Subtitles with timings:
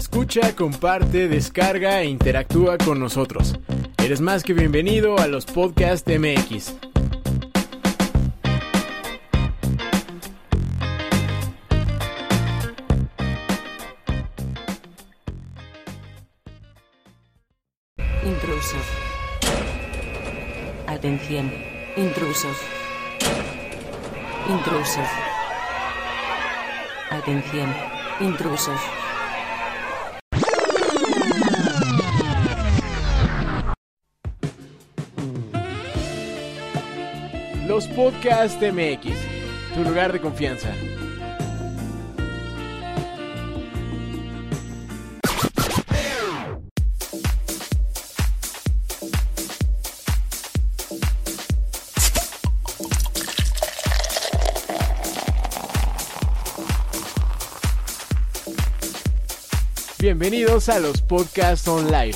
[0.00, 3.58] Escucha, comparte, descarga e interactúa con nosotros.
[4.02, 6.74] Eres más que bienvenido a los Podcast MX.
[18.24, 18.86] Intrusos.
[20.86, 21.52] Atención.
[21.98, 22.56] Intrusos.
[24.48, 25.08] Intrusos.
[27.10, 27.74] Atención.
[28.20, 28.80] Intrusos.
[37.80, 39.16] Los Podcast MX,
[39.74, 40.68] tu lugar de confianza.
[59.98, 62.12] Bienvenidos a los Podcasts Online.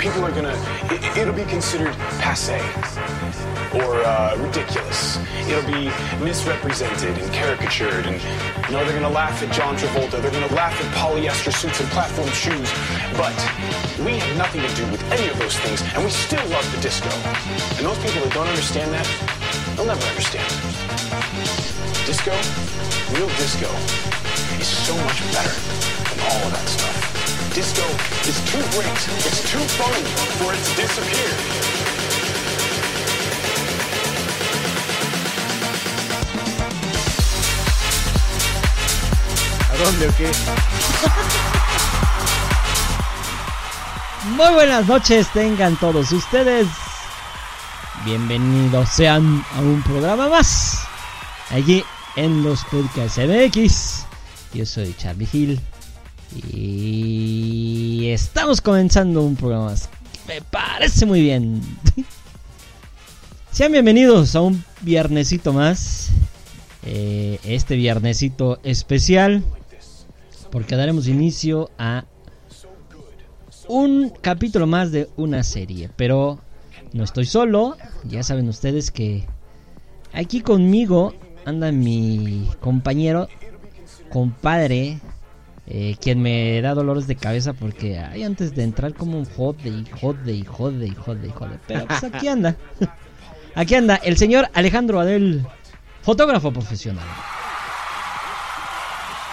[0.00, 0.56] People are gonna,
[0.88, 2.56] it, it'll be considered passe
[3.76, 5.18] or uh, ridiculous.
[5.44, 5.92] It'll be
[6.24, 8.16] misrepresented and caricatured, and
[8.66, 10.22] you know they're gonna laugh at John Travolta.
[10.22, 12.72] They're gonna laugh at polyester suits and platform shoes.
[13.12, 13.36] But
[14.00, 16.80] we have nothing to do with any of those things, and we still love the
[16.80, 17.10] disco.
[17.76, 19.06] And those people that don't understand that,
[19.76, 20.48] they'll never understand.
[22.08, 22.32] Disco,
[23.12, 23.68] real disco,
[24.56, 25.52] is so much better
[26.08, 26.99] than all of that stuff.
[27.54, 27.82] Disco
[28.28, 29.92] is too great, it's too fun
[30.38, 31.34] for it to disappear.
[39.68, 40.30] ¿A dónde o qué?
[44.36, 46.68] Muy buenas noches tengan todos ustedes.
[48.04, 50.78] Bienvenidos sean a un programa más.
[51.50, 51.84] Allí
[52.14, 54.04] en los podcasts MX.
[54.54, 55.60] Yo soy Charlie Hill.
[56.36, 59.88] Y estamos comenzando un programa más.
[60.28, 61.60] Me parece muy bien.
[63.50, 66.10] Sean bienvenidos a un viernesito más.
[66.84, 69.42] Eh, este viernesito especial.
[70.52, 72.04] Porque daremos inicio a
[73.66, 75.90] un capítulo más de una serie.
[75.96, 76.38] Pero
[76.92, 77.76] no estoy solo.
[78.04, 79.26] Ya saben ustedes que
[80.12, 81.12] aquí conmigo
[81.44, 83.28] anda mi compañero,
[84.10, 85.00] compadre,
[85.72, 89.68] eh, quien me da dolores de cabeza porque ay, antes de entrar como un jode
[89.68, 91.58] y jode y jode y jode y jode.
[91.66, 92.56] Pero pues aquí anda.
[93.54, 95.46] Aquí anda el señor Alejandro Adel,
[96.02, 97.06] fotógrafo profesional.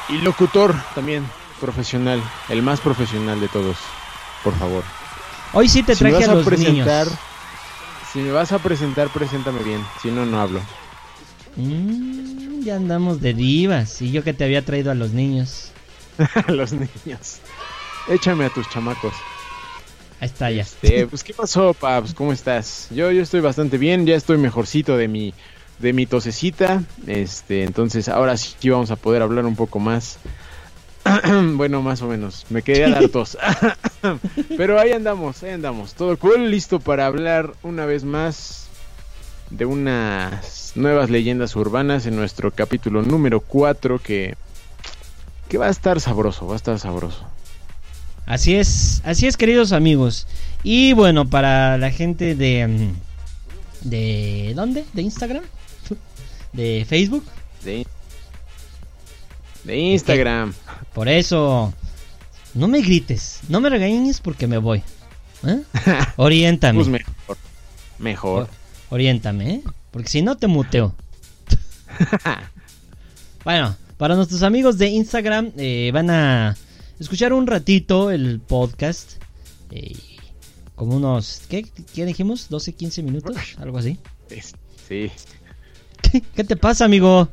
[0.09, 1.25] Y locutor también,
[1.59, 2.21] profesional.
[2.49, 3.77] El más profesional de todos,
[4.43, 4.83] por favor.
[5.53, 7.19] Hoy sí te Si me traje vas a a los presentar, niños.
[8.13, 9.81] si me vas a presentar, preséntame bien.
[10.01, 10.61] Si no, no hablo.
[11.55, 14.01] Mm, ya andamos de divas.
[14.01, 15.71] Y yo que te había traído a los niños.
[16.17, 17.39] A los niños.
[18.07, 19.13] Échame a tus chamacos.
[20.19, 20.61] Ahí está ya.
[20.61, 22.87] Este, pues qué pasó, Paps, ¿cómo estás?
[22.91, 25.33] Yo, yo estoy bastante bien, ya estoy mejorcito de mi,
[25.79, 26.83] de mi tosecita.
[27.05, 30.19] Este, entonces ahora sí vamos a poder hablar un poco más.
[31.53, 32.45] bueno, más o menos.
[32.49, 33.37] Me quedé a dar tos.
[34.57, 35.93] Pero ahí andamos, ahí andamos.
[35.93, 38.67] Todo cool, listo para hablar una vez más
[39.49, 44.35] de unas nuevas leyendas urbanas en nuestro capítulo número 4 que,
[45.47, 47.23] que va a estar sabroso, va a estar sabroso.
[48.25, 50.27] Así es, así es, queridos amigos.
[50.63, 52.67] Y bueno, para la gente de.
[52.67, 54.85] mm, ¿De dónde?
[54.93, 55.43] ¿De Instagram?
[56.53, 57.23] ¿De Facebook?
[57.63, 57.87] De,
[59.63, 60.53] de Instagram.
[60.93, 61.73] Por eso.
[62.53, 64.83] No me grites, no me regañes porque me voy.
[65.45, 65.61] ¿Eh?
[66.17, 66.79] Oriéntame.
[66.79, 67.37] Pues mejor.
[67.99, 68.49] Mejor.
[68.89, 69.63] Oriéntame, ¿eh?
[69.91, 70.95] Porque si no te muteo.
[73.43, 76.55] bueno, para nuestros amigos de Instagram eh, van a
[76.99, 79.13] escuchar un ratito el podcast.
[79.71, 79.95] eh,
[80.75, 81.65] como unos, ¿qué,
[81.95, 82.51] ¿qué dijimos?
[82.51, 83.35] ¿12, 15 minutos?
[83.57, 83.97] Algo así.
[84.87, 85.09] Sí.
[86.03, 87.27] ¿Qué, qué te pasa, amigo?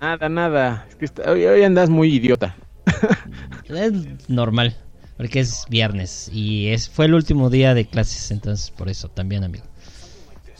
[0.00, 0.86] Nada, nada.
[0.88, 2.56] Es que está- hoy, hoy andas muy idiota.
[3.68, 3.92] Es
[4.28, 4.76] normal,
[5.16, 9.42] porque es viernes y es fue el último día de clases, entonces por eso también,
[9.42, 9.64] amigo.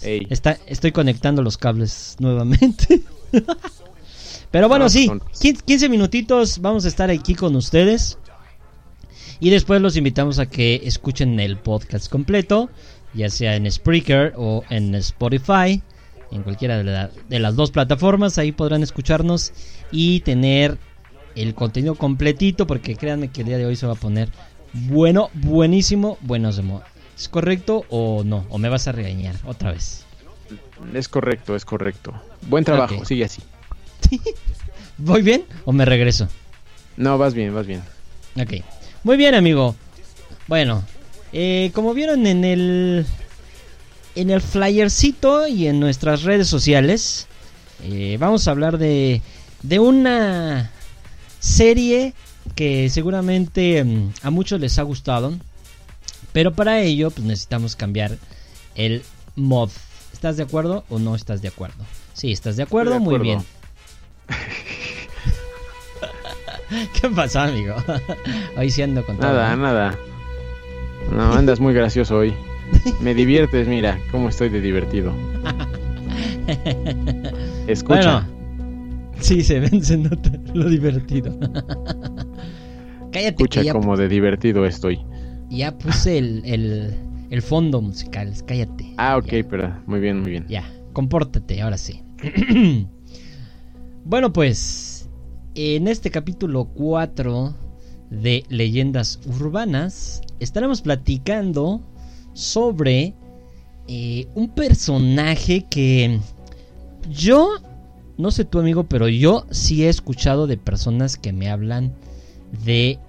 [0.02, 3.02] Ey, Está, estoy conectando los cables nuevamente.
[4.50, 8.18] Pero bueno, No, sí, son- 15 15 minutitos vamos a estar aquí con ustedes.
[9.38, 12.70] Y después los invitamos a que escuchen el podcast completo,
[13.12, 15.82] ya sea en Spreaker o en Spotify,
[16.30, 18.38] en cualquiera de, la- de las dos plataformas.
[18.38, 19.52] Ahí podrán escucharnos
[19.90, 20.78] y tener
[21.34, 24.30] el contenido completito, porque créanme que el día de hoy se va a poner
[24.72, 26.60] bueno, buenísimo, buenos.
[27.16, 28.46] ¿Es correcto o no?
[28.48, 30.04] ¿O me vas a regañar otra vez?
[30.94, 32.14] es correcto, es correcto.
[32.48, 33.42] Buen trabajo, sigue así.
[34.98, 36.28] ¿Voy bien o me regreso?
[36.96, 37.82] No, vas bien, vas bien.
[38.40, 38.62] Ok.
[39.04, 39.74] Muy bien, amigo.
[40.46, 40.82] Bueno,
[41.32, 43.06] eh, como vieron en el
[44.14, 47.26] en el flyercito y en nuestras redes sociales,
[47.84, 49.20] eh, vamos a hablar de
[49.62, 50.70] de una
[51.40, 52.14] serie
[52.54, 55.34] que seguramente mm, a muchos les ha gustado,
[56.32, 58.16] pero para ello pues necesitamos cambiar
[58.74, 59.02] el
[59.34, 59.70] mod.
[60.12, 61.84] ¿Estás de acuerdo o no estás de acuerdo?
[62.14, 63.44] Sí, estás de acuerdo, de muy bien.
[67.00, 67.74] ¿Qué pasó, amigo?
[68.56, 69.62] Hoy sí con todo, Nada, ¿no?
[69.62, 69.98] nada.
[71.12, 72.34] No, andas muy gracioso hoy.
[73.00, 75.12] Me diviertes, mira, cómo estoy de divertido.
[77.68, 78.26] Escucha.
[78.26, 81.38] Bueno, sí, se ven, se nota lo divertido.
[83.12, 84.98] Cállate, Escucha que ya, cómo de divertido estoy.
[85.48, 86.94] ya puse el, el,
[87.30, 88.32] el fondo musical.
[88.46, 88.92] Cállate.
[88.96, 90.46] Ah, ok, Ya, pero muy bien, muy bien.
[90.48, 92.02] ya, compórtate, ahora sí.
[94.06, 95.10] bueno, pues,
[95.56, 97.54] en este capítulo 4
[98.10, 101.80] de Leyendas Urbanas, estaremos platicando
[102.32, 103.14] sobre
[103.88, 106.20] eh, un personaje que
[107.10, 107.54] yo,
[108.16, 111.92] no sé tu amigo, pero yo sí he escuchado de personas que me hablan
[112.64, 113.00] de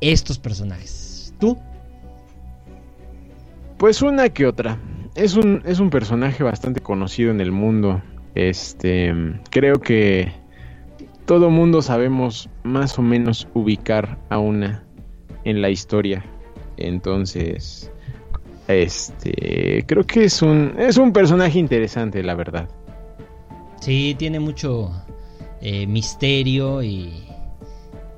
[0.00, 1.34] estos personajes.
[1.38, 1.58] ¿Tú?
[3.76, 4.80] Pues una que otra.
[5.14, 8.02] Es un, es un personaje bastante conocido en el mundo.
[8.34, 9.14] Este,
[9.50, 10.32] creo que
[11.26, 14.84] todo mundo sabemos más o menos ubicar a una
[15.44, 16.24] en la historia.
[16.76, 17.90] Entonces,
[18.68, 22.68] este, creo que es un, es un personaje interesante, la verdad.
[23.80, 24.90] Sí, tiene mucho
[25.60, 27.24] eh, misterio y,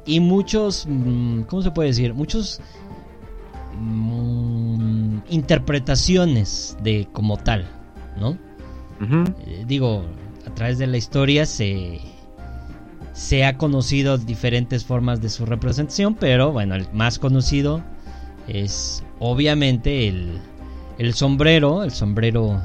[0.06, 2.14] y muchos, mm, ¿cómo se puede decir?
[2.14, 2.60] Muchos
[3.78, 7.66] mm, interpretaciones de como tal,
[8.18, 8.38] ¿no?
[9.00, 10.04] Eh, digo,
[10.46, 12.00] a través de la historia se,
[13.12, 17.82] se ha conocido diferentes formas de su representación, pero bueno, el más conocido
[18.48, 20.38] es obviamente el,
[20.98, 22.60] el sombrero, el sombrero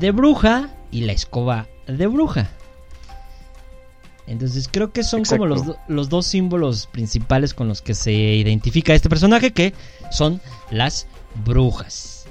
[0.00, 2.48] de bruja y la escoba de bruja.
[4.26, 8.92] Entonces creo que son como los, los dos símbolos principales con los que se identifica
[8.94, 9.72] este personaje, que
[10.10, 10.40] son
[10.70, 11.06] las
[11.46, 12.26] brujas.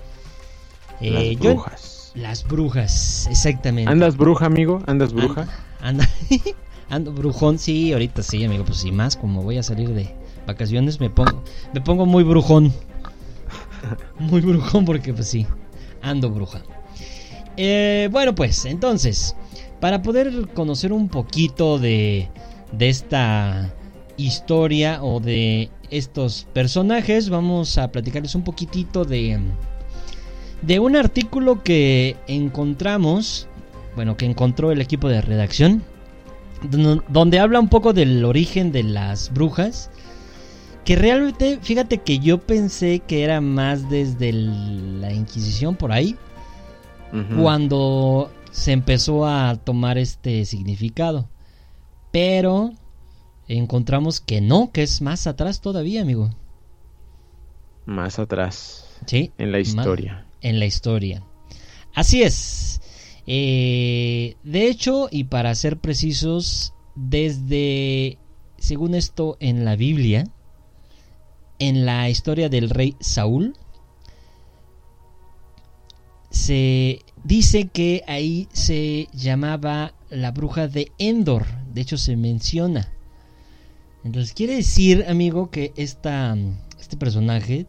[1.02, 1.87] Las Eh, brujas.
[2.18, 3.92] Las brujas, exactamente.
[3.92, 4.82] ¿Andas bruja, amigo?
[4.88, 5.48] ¿Andas bruja?
[5.82, 6.10] Anda,
[6.90, 10.14] ando brujón, sí, ahorita sí, amigo, pues sí, más como voy a salir de
[10.48, 11.44] vacaciones me pongo,
[11.74, 12.74] me pongo muy brujón.
[14.20, 15.46] Muy brujón porque pues sí,
[16.02, 16.64] ando bruja.
[17.56, 19.36] Eh, bueno, pues entonces,
[19.80, 22.30] para poder conocer un poquito de,
[22.72, 23.74] de esta
[24.18, 29.40] historia o de estos personajes, vamos a platicarles un poquitito de,
[30.62, 33.48] de un artículo que encontramos,
[33.96, 35.84] bueno, que encontró el equipo de redacción,
[36.70, 39.90] don- donde habla un poco del origen de las brujas.
[40.84, 46.16] Que realmente, fíjate que yo pensé que era más desde el- la Inquisición por ahí,
[47.40, 51.30] cuando se empezó a tomar este significado.
[52.12, 52.72] Pero
[53.48, 56.30] encontramos que no, que es más atrás todavía, amigo.
[57.86, 59.32] Más atrás, Sí.
[59.38, 60.26] en la historia.
[60.42, 61.24] En la historia.
[61.94, 62.82] Así es.
[63.26, 68.18] Eh, de hecho, y para ser precisos, desde,
[68.58, 70.24] según esto, en la Biblia,
[71.60, 73.56] en la historia del rey Saúl,
[76.30, 81.46] se dice que ahí se llamaba la bruja de Endor.
[81.74, 82.94] De hecho, se menciona.
[84.04, 86.38] Entonces, quiere decir, amigo, que esta,
[86.80, 87.68] este personaje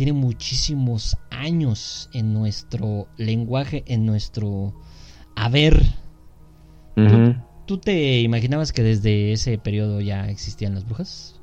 [0.00, 4.72] tiene muchísimos años en nuestro lenguaje, en nuestro
[5.34, 5.78] haber.
[7.66, 11.38] ¿Tú te imaginabas que desde ese periodo ya existían las brujas?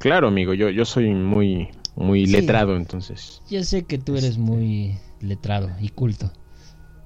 [0.00, 2.32] Claro, amigo, yo, yo soy muy, muy Sí.
[2.32, 3.40] letrado, entonces.
[3.48, 6.32] Yo sé que tú eres muy letrado y culto.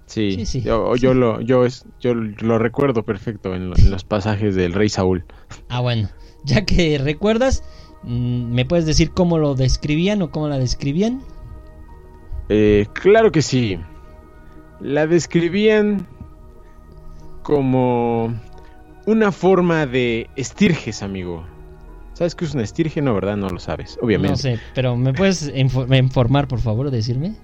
[0.06, 1.02] Sí, Sí, sí, yo, sí.
[1.02, 4.88] yo lo yo es, yo lo recuerdo perfecto en, lo- en los pasajes del rey
[4.88, 5.26] Saúl.
[5.68, 6.08] Ah, bueno,
[6.42, 7.62] ya que recuerdas,
[8.02, 11.20] ¿me puedes decir cómo lo describían o cómo la describían?
[12.48, 13.78] Eh, claro que sí.
[14.80, 16.06] La describían
[17.42, 18.34] como
[19.06, 21.44] una forma de estirges, amigo.
[22.12, 23.00] ¿Sabes qué es una estirge?
[23.00, 23.36] No, ¿verdad?
[23.36, 24.30] No lo sabes, obviamente.
[24.30, 27.34] No sé, pero ¿me puedes info- informar, por favor, decirme?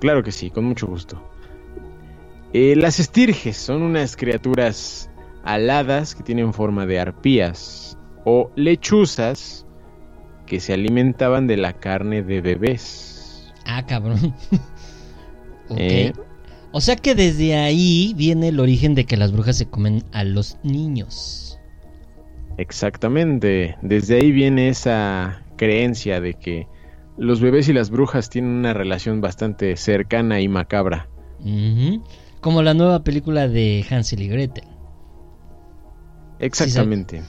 [0.00, 1.20] Claro que sí, con mucho gusto.
[2.52, 5.10] Eh, las estirges son unas criaturas
[5.42, 9.63] aladas que tienen forma de arpías o lechuzas
[10.46, 13.52] que se alimentaban de la carne de bebés.
[13.66, 14.34] Ah, cabrón.
[15.68, 15.76] ok.
[15.78, 16.12] Eh.
[16.72, 20.24] O sea que desde ahí viene el origen de que las brujas se comen a
[20.24, 21.60] los niños.
[22.56, 26.66] Exactamente, desde ahí viene esa creencia de que
[27.16, 31.08] los bebés y las brujas tienen una relación bastante cercana y macabra.
[32.40, 34.64] Como la nueva película de Hansel y Gretel.
[36.38, 37.22] Exactamente.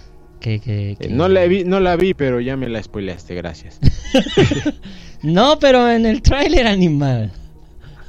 [0.46, 3.34] Que, que- Eh, que- no, la vi, no la vi, pero ya me la spoileaste,
[3.34, 3.80] gracias.
[5.24, 7.32] No, pero en el tráiler animal.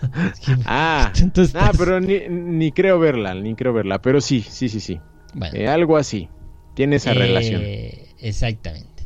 [0.66, 4.80] Ah, estás- ah, pero ni, ni creo verla, ni creo verla, pero sí, sí, sí,
[4.80, 5.00] sí.
[5.32, 5.56] Bueno.
[5.56, 6.28] Eh, algo así.
[6.74, 7.62] Tiene esa Eh, relación.
[8.20, 9.04] Exactamente.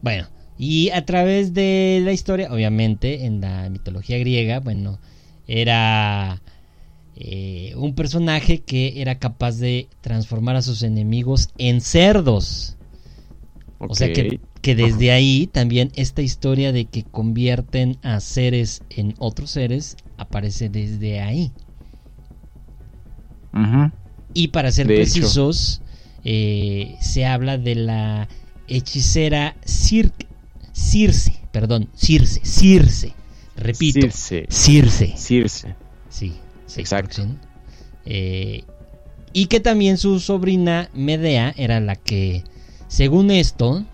[0.00, 0.26] Bueno,
[0.58, 4.98] y a través de la historia, obviamente, en la mitología griega, bueno,
[5.46, 6.42] era
[7.16, 12.76] eh, un personaje que era capaz de transformar a sus enemigos en cerdos.
[13.78, 19.14] O sea que, que desde ahí también esta historia de que convierten a seres en
[19.18, 21.52] otros seres aparece desde ahí.
[23.52, 23.90] Ujú.
[24.34, 25.82] Y para ser De precisos,
[26.24, 28.28] eh, se habla de la
[28.68, 30.12] hechicera Cir
[30.72, 33.14] Circe, perdón, Circe, Circe,
[33.56, 34.46] repito, Circe.
[34.48, 35.74] Circe, Circe.
[36.08, 36.34] sí,
[36.78, 37.22] Exacto.
[38.04, 38.64] Eh,
[39.32, 42.44] y que también su sobrina Medea era la que,
[42.88, 43.84] según esto,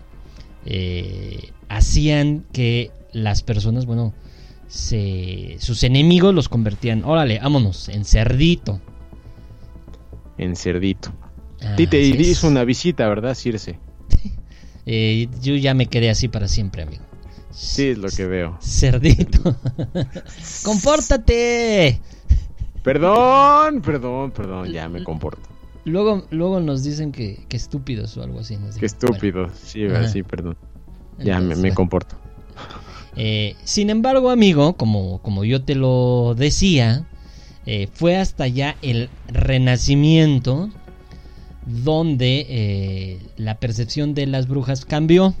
[0.65, 4.13] eh, hacían que las personas, bueno,
[4.67, 8.79] se, sus enemigos los convertían, órale, vámonos, en cerdito.
[10.37, 11.11] En cerdito.
[11.61, 12.27] A ti te Así es.
[12.27, 13.77] hizo una visita, ¿verdad, Circe?
[14.91, 17.03] Eh, yo ya me quedé así para siempre, amigo.
[17.51, 18.57] Sí, es lo que veo.
[18.59, 19.55] Cerdito.
[20.63, 21.99] ¡Compórtate!
[22.89, 25.47] Perdón, perdón, perdón, ya me comporto.
[25.85, 28.57] Luego, luego nos dicen que, que estúpidos o algo así.
[28.57, 28.99] nos Qué dicen.
[29.09, 29.49] estúpido.
[29.53, 30.07] Sí, Ajá.
[30.07, 30.57] sí, perdón.
[31.19, 32.15] Ya me, Entonces, me comporto.
[33.15, 37.05] Eh, sin embargo, amigo, como, como yo te lo decía,
[37.67, 40.71] eh, fue hasta ya el Renacimiento
[41.67, 45.35] donde eh, la percepción de las brujas cambió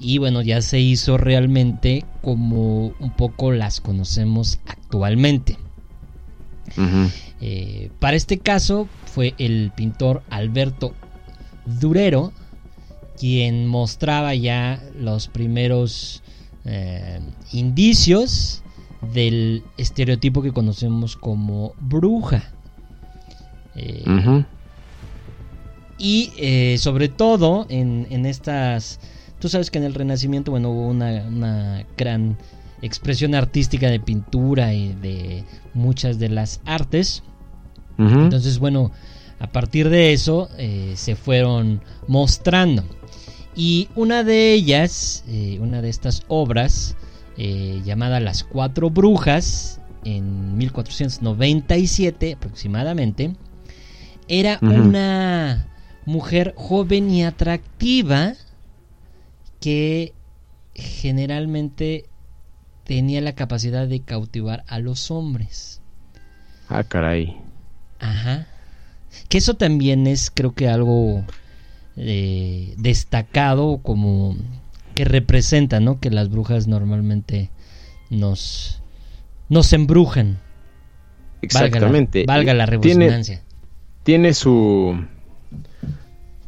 [0.00, 5.58] y bueno, ya se hizo realmente como un poco las conocemos actualmente.
[7.40, 10.94] Eh, para este caso fue el pintor Alberto
[11.66, 12.32] Durero
[13.18, 16.22] quien mostraba ya los primeros
[16.64, 17.20] eh,
[17.52, 18.62] indicios
[19.12, 22.52] del estereotipo que conocemos como bruja.
[23.76, 24.44] Eh,
[25.98, 29.00] y eh, sobre todo en, en estas...
[29.38, 32.38] Tú sabes que en el Renacimiento, bueno, hubo una, una gran
[32.84, 37.22] expresión artística de pintura y de muchas de las artes.
[37.96, 38.90] Entonces, bueno,
[39.38, 42.84] a partir de eso eh, se fueron mostrando.
[43.56, 46.96] Y una de ellas, eh, una de estas obras,
[47.38, 53.34] eh, llamada Las Cuatro Brujas, en 1497 aproximadamente,
[54.28, 55.68] era una
[56.04, 58.34] mujer joven y atractiva
[59.60, 60.12] que
[60.74, 62.06] generalmente
[62.84, 65.80] tenía la capacidad de cautivar a los hombres.
[66.68, 67.36] Ah, caray.
[67.98, 68.46] Ajá.
[69.28, 71.24] Que eso también es, creo que algo
[71.96, 74.36] eh, destacado como
[74.94, 76.00] que representa, ¿no?
[76.00, 77.50] Que las brujas normalmente
[78.10, 78.80] nos
[79.48, 80.38] nos embrujan.
[81.42, 82.24] Exactamente.
[82.26, 83.40] Valga la, valga la Tiene-
[84.02, 85.04] tiene su,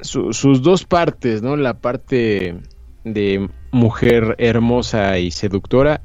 [0.01, 1.57] su- sus dos partes, ¿no?
[1.57, 2.57] La parte
[3.05, 6.01] de mujer hermosa y seductora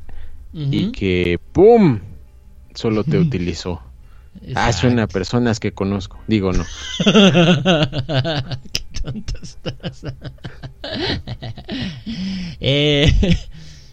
[0.53, 1.99] y que ¡pum!
[2.75, 3.81] solo te utilizó.
[4.55, 6.17] Ah, suena a personas que conozco.
[6.27, 6.65] Digo, no.
[7.03, 10.05] Qué tonto estás.
[12.59, 13.11] Eh,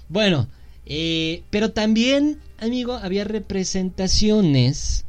[0.08, 0.48] bueno,
[0.86, 5.04] eh, pero también, amigo, había representaciones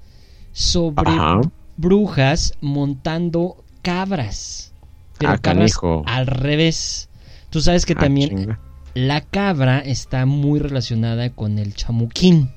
[0.54, 1.42] sobre Ajá.
[1.78, 4.72] brujas montando cabras.
[5.18, 5.74] Pero Ah, cabras
[6.06, 7.10] al revés.
[7.50, 8.60] Tú sabes que Ah, también chinga.
[8.94, 12.52] La cabra está muy relacionada con el chamuquín.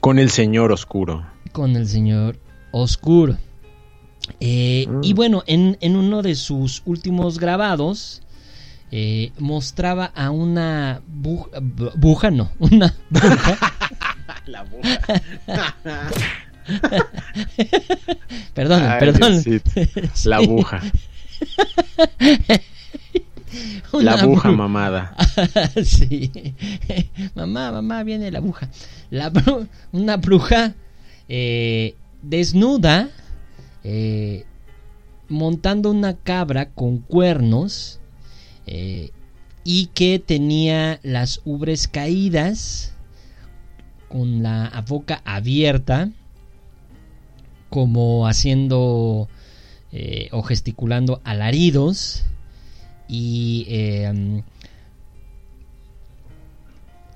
[0.00, 1.26] Con el señor oscuro.
[1.52, 2.38] con el señor
[2.70, 3.36] Oscuro.
[4.40, 5.00] Eh, Mm.
[5.02, 8.22] Y bueno, en, en uno de sus últimos grabados
[8.90, 13.58] eh, mostraba a una buja, bu- buja, no, una bruja,
[14.46, 14.98] La buja.
[18.54, 19.42] perdón, perdón.
[20.24, 20.82] La buja.
[23.92, 25.14] una La bru- mamada.
[25.84, 26.30] sí.
[27.34, 28.68] mamá, mamá, viene la bruja.
[29.10, 30.74] La bru- una bruja
[31.28, 33.10] eh, desnuda,
[33.84, 34.44] eh,
[35.28, 38.00] montando una cabra con cuernos
[38.66, 39.10] eh,
[39.64, 42.94] y que tenía las ubres caídas,
[44.08, 46.10] con la boca abierta,
[47.68, 49.28] como haciendo
[50.32, 52.24] o gesticulando alaridos
[53.08, 54.42] y eh,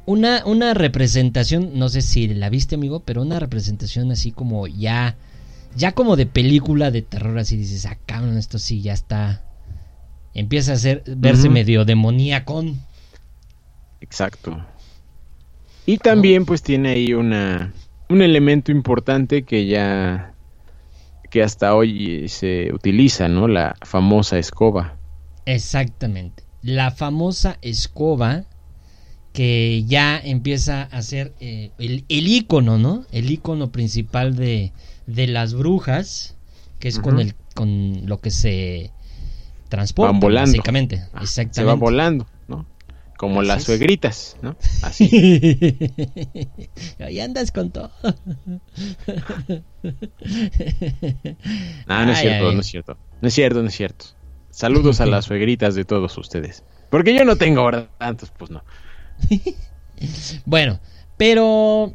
[0.07, 5.17] una, una representación, no sé si la viste amigo, pero una representación así como ya,
[5.77, 9.45] ya como de película de terror, así dices, ah cabrón, esto sí ya está,
[10.35, 12.65] empieza a ser, verse medio demoníaco.
[14.01, 14.65] Exacto.
[15.87, 17.73] Y también pues tiene ahí una
[18.09, 20.35] un elemento importante que ya
[21.31, 23.49] que hasta hoy se utiliza, ¿no?
[23.49, 24.99] La famosa escoba.
[25.47, 26.45] Exactamente.
[26.63, 28.45] La famosa escoba
[29.33, 33.05] que ya empieza a ser eh, el, el icono, ¿no?
[33.13, 34.73] El icono principal de,
[35.07, 36.37] de las brujas,
[36.79, 38.91] que es con el con lo que se
[39.69, 40.51] transporta, Van volando.
[40.51, 41.03] básicamente.
[41.13, 41.55] Ah, Exactamente.
[41.55, 42.67] Se va volando, ¿no?
[43.19, 43.65] Como Así las es.
[43.65, 44.57] suegritas, ¿no?
[44.83, 45.09] Así.
[46.99, 47.91] Ahí andas con todo.
[51.87, 52.55] Ah, no es Ay, cierto, ay.
[52.55, 52.97] no es cierto.
[53.21, 54.05] No es cierto, no es cierto.
[54.53, 56.63] Saludos a las suegritas de todos ustedes.
[56.91, 58.63] Porque yo no tengo ahora tantos, pues no.
[60.45, 60.81] Bueno,
[61.17, 61.95] pero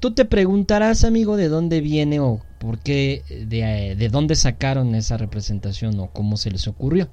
[0.00, 5.16] tú te preguntarás, amigo, de dónde viene o por qué, de, de dónde sacaron esa
[5.16, 7.08] representación o cómo se les ocurrió.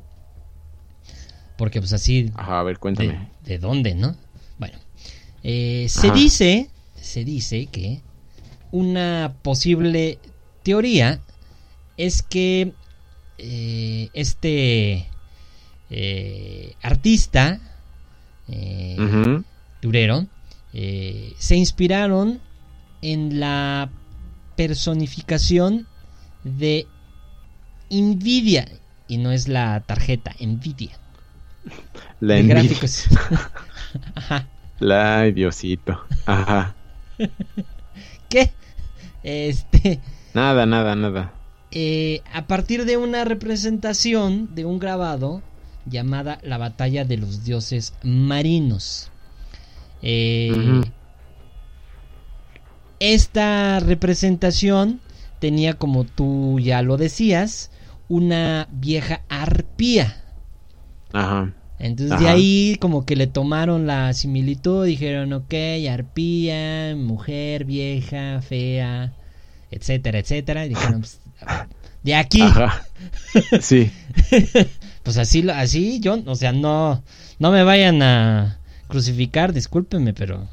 [1.58, 3.30] Porque pues así, Ajá, a ver, de, cuéntame.
[3.46, 4.18] de dónde, ¿no?
[4.60, 4.78] Bueno,
[5.44, 6.16] eh, se Ajá.
[6.18, 8.02] dice, se dice que
[8.72, 10.20] una posible
[10.64, 11.22] teoría
[11.96, 12.74] es que
[13.38, 15.08] eh, este
[15.90, 17.60] eh, artista
[18.48, 19.42] eh.
[19.82, 20.26] Durero,
[20.74, 22.40] eh, se inspiraron
[23.02, 23.90] en la
[24.56, 25.88] personificación
[26.44, 26.88] de
[27.90, 28.68] Nvidia.
[29.08, 30.98] Y no es la tarjeta, Nvidia.
[32.20, 32.62] La de envidia.
[32.62, 33.06] gráficos.
[34.16, 34.48] Ajá.
[34.80, 36.02] La ay, Diosito.
[36.26, 36.76] Ajá.
[38.30, 38.52] ¿Qué?
[39.22, 40.00] Este.
[40.34, 41.34] Nada, nada, nada.
[41.76, 45.42] Eh, a partir de una representación de un grabado
[45.88, 49.10] llamada La Batalla de los Dioses Marinos.
[50.04, 50.84] Eh.
[53.00, 55.02] Esta representación
[55.40, 57.72] tenía, como tú ya lo decías,
[58.08, 60.24] una vieja arpía.
[61.12, 61.54] Ajá.
[61.80, 65.54] Entonces de ahí como que le tomaron la similitud, dijeron, ok,
[65.92, 69.14] arpía, mujer, vieja, fea,
[69.72, 70.68] etcétera, etcétera.
[70.68, 71.20] Y dijeron, pues,
[72.04, 72.84] de aquí, Ajá.
[73.62, 73.92] Sí.
[75.04, 77.04] pues así, lo- así yo, o sea, no,
[77.40, 80.48] no me vayan a crucificar, discúlpenme, pero,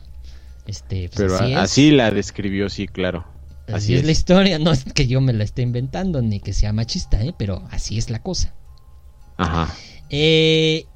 [0.66, 3.26] este, pues Pero así, la describió, sí, claro.
[3.66, 4.06] Así, Así es, es.
[4.06, 7.34] la historia, no es que yo me la esté inventando ni que sea machista, ¿eh?
[7.38, 8.54] pero así es la cosa.
[9.36, 9.72] Ajá.
[10.08, 10.86] Eh,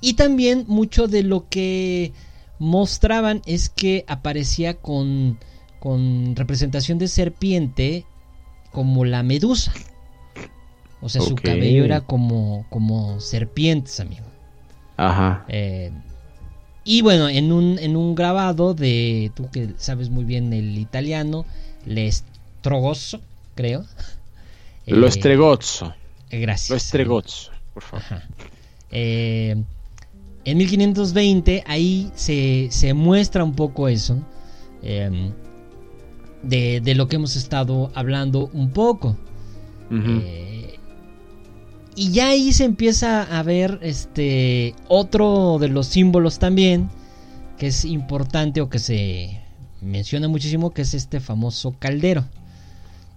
[0.00, 2.12] y también mucho de lo que
[2.58, 5.38] mostraban es que aparecía con,
[5.80, 8.04] con representación de serpiente
[8.72, 9.72] como la medusa.
[11.02, 14.26] O sea, su cabello era como, como serpientes, amigo.
[14.98, 15.44] Ajá.
[15.48, 15.90] Eh,
[16.84, 21.46] y bueno, en un, en un grabado de, tú que sabes muy bien el italiano,
[21.86, 23.20] Lestrogoso,
[23.54, 23.84] creo.
[24.86, 25.94] Lo Eh, estregozzo.
[26.30, 26.70] Gracias.
[26.70, 28.04] Lo estregozzo, por favor.
[28.04, 28.22] Ajá.
[28.90, 29.56] Eh,
[30.44, 34.18] en 1520 ahí se, se muestra un poco eso
[34.82, 35.30] eh,
[36.42, 39.16] de, de lo que hemos estado hablando un poco.
[39.92, 40.78] Eh,
[41.96, 46.88] y ya ahí se empieza a ver este otro de los símbolos también
[47.58, 49.40] que es importante o que se
[49.82, 52.24] menciona muchísimo que es este famoso caldero.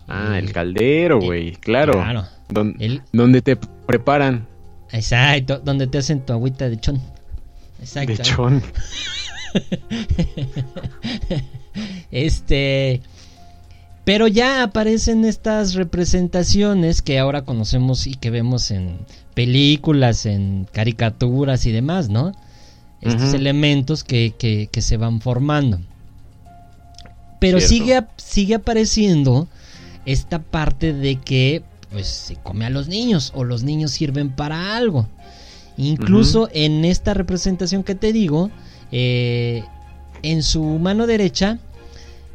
[0.07, 1.51] Ah, Eh, el caldero, güey.
[1.53, 1.93] Claro.
[1.93, 2.25] Claro.
[2.49, 4.47] Don- El- Donde te preparan
[4.91, 6.99] Exacto, donde te hacen tu agüita de chón.
[7.79, 8.11] Exacto.
[8.13, 8.61] de chón.
[12.11, 13.01] Este.
[14.05, 18.97] Pero ya aparecen estas representaciones que ahora conocemos y que vemos en
[19.33, 22.33] películas, en caricaturas y demás, ¿no?
[23.01, 25.79] Estos elementos que, que- que se van formando.
[27.39, 29.47] Pero sigue, sigue apareciendo
[30.05, 34.75] esta parte de que pues se come a los niños o los niños sirven para
[34.75, 35.07] algo.
[35.77, 38.49] Incluso en esta representación que te digo,
[38.91, 39.63] eh,
[40.23, 41.59] en su mano derecha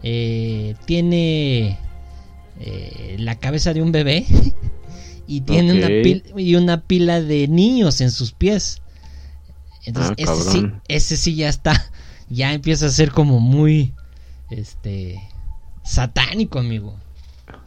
[0.02, 1.78] eh, tiene
[2.60, 4.24] eh, la cabeza de un bebé
[5.26, 5.92] y tiene una, Ok.
[6.04, 8.80] pil- y una pila de niños en sus pies.
[9.84, 11.90] Entonces, Ah, ese, sí, ese sí ya está,
[12.28, 13.94] ya empieza a ser como muy,
[14.50, 15.20] este,
[15.84, 16.96] satánico, amigo.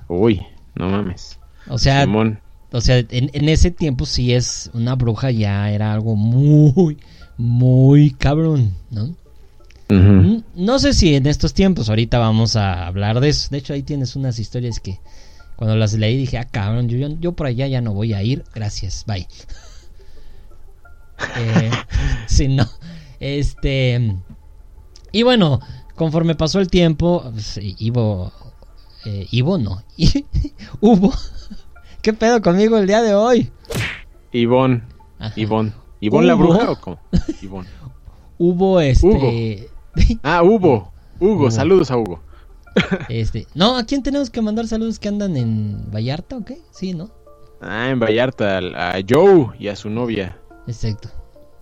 [0.08, 0.41] Uy,
[0.76, 1.39] no mames.
[1.67, 2.39] O sea, Simón.
[2.72, 6.98] o sea, en, en ese tiempo sí es una bruja ya era algo muy,
[7.38, 9.15] muy cabrón, ¿no?
[10.56, 13.49] No sé si en estos tiempos, ahorita vamos a hablar de eso.
[13.51, 14.99] De hecho, ahí tienes unas historias que
[15.56, 18.43] cuando las leí dije, ah, cabrón, yo, yo, por allá ya no voy a ir.
[18.54, 19.27] Gracias, bye.
[21.38, 21.71] eh,
[22.27, 22.67] sí, no.
[23.19, 24.15] Este.
[25.12, 25.60] Y bueno,
[25.95, 28.32] conforme pasó el tiempo, pues, Ivo.
[29.06, 29.84] Eh, Ivo no.
[30.80, 31.13] Hubo.
[32.01, 33.51] ¿Qué pedo conmigo el día de hoy?
[34.32, 34.82] Ivonne.
[35.19, 35.34] Ajá.
[35.36, 35.73] Ivonne.
[35.99, 36.99] ¿Ivonne la bruja o cómo?
[37.41, 37.69] Ivonne.
[38.39, 39.69] Hubo este.
[40.23, 40.91] Ah, Hugo.
[41.19, 41.51] Hugo, Hugo.
[41.51, 42.21] saludos a Hugo.
[43.10, 46.60] Este, no, ¿a quién tenemos que mandar saludos que andan en Vallarta o qué?
[46.71, 47.12] Sí, ¿no?
[47.62, 51.10] Ah, en Vallarta, al- a Joe y a su novia, Exacto.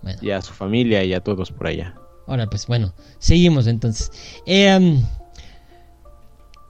[0.02, 1.94] Bueno, y a su familia y a todos por allá.
[2.26, 4.10] ahora pues bueno, seguimos entonces.
[4.46, 5.02] Eh,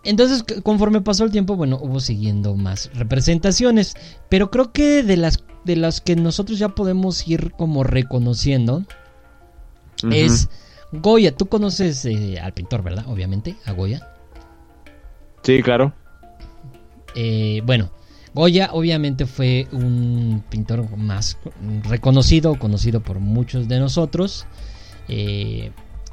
[0.02, 3.94] entonces, conforme pasó el tiempo, bueno, hubo siguiendo más representaciones,
[4.30, 8.82] pero creo que de las de las que nosotros ya podemos ir como reconociendo
[10.10, 10.48] es
[10.92, 11.36] Goya.
[11.36, 13.04] Tú conoces eh, al pintor, ¿verdad?
[13.08, 14.06] Obviamente, a Goya.
[15.42, 15.92] Sí, claro.
[17.14, 17.90] Eh, bueno,
[18.34, 21.38] Goya obviamente fue un pintor más
[21.88, 24.46] reconocido, conocido por muchos de nosotros.
[25.08, 25.70] Eh,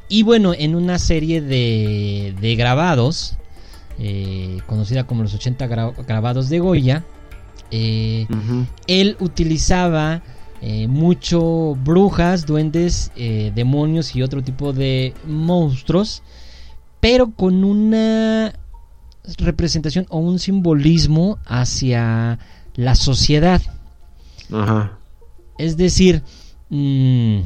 [0.09, 3.37] y bueno, en una serie de, de grabados,
[3.99, 7.03] eh, conocida como los 80 gra- grabados de Goya,
[7.71, 8.25] eh,
[8.87, 10.21] él utilizaba
[10.61, 16.23] eh, mucho brujas, duendes, eh, demonios y otro tipo de monstruos,
[16.99, 18.53] pero con una
[19.37, 22.39] representación o un simbolismo hacia
[22.75, 23.61] la sociedad.
[24.51, 24.97] Ajá.
[25.57, 26.23] Es decir,
[26.69, 27.41] mm,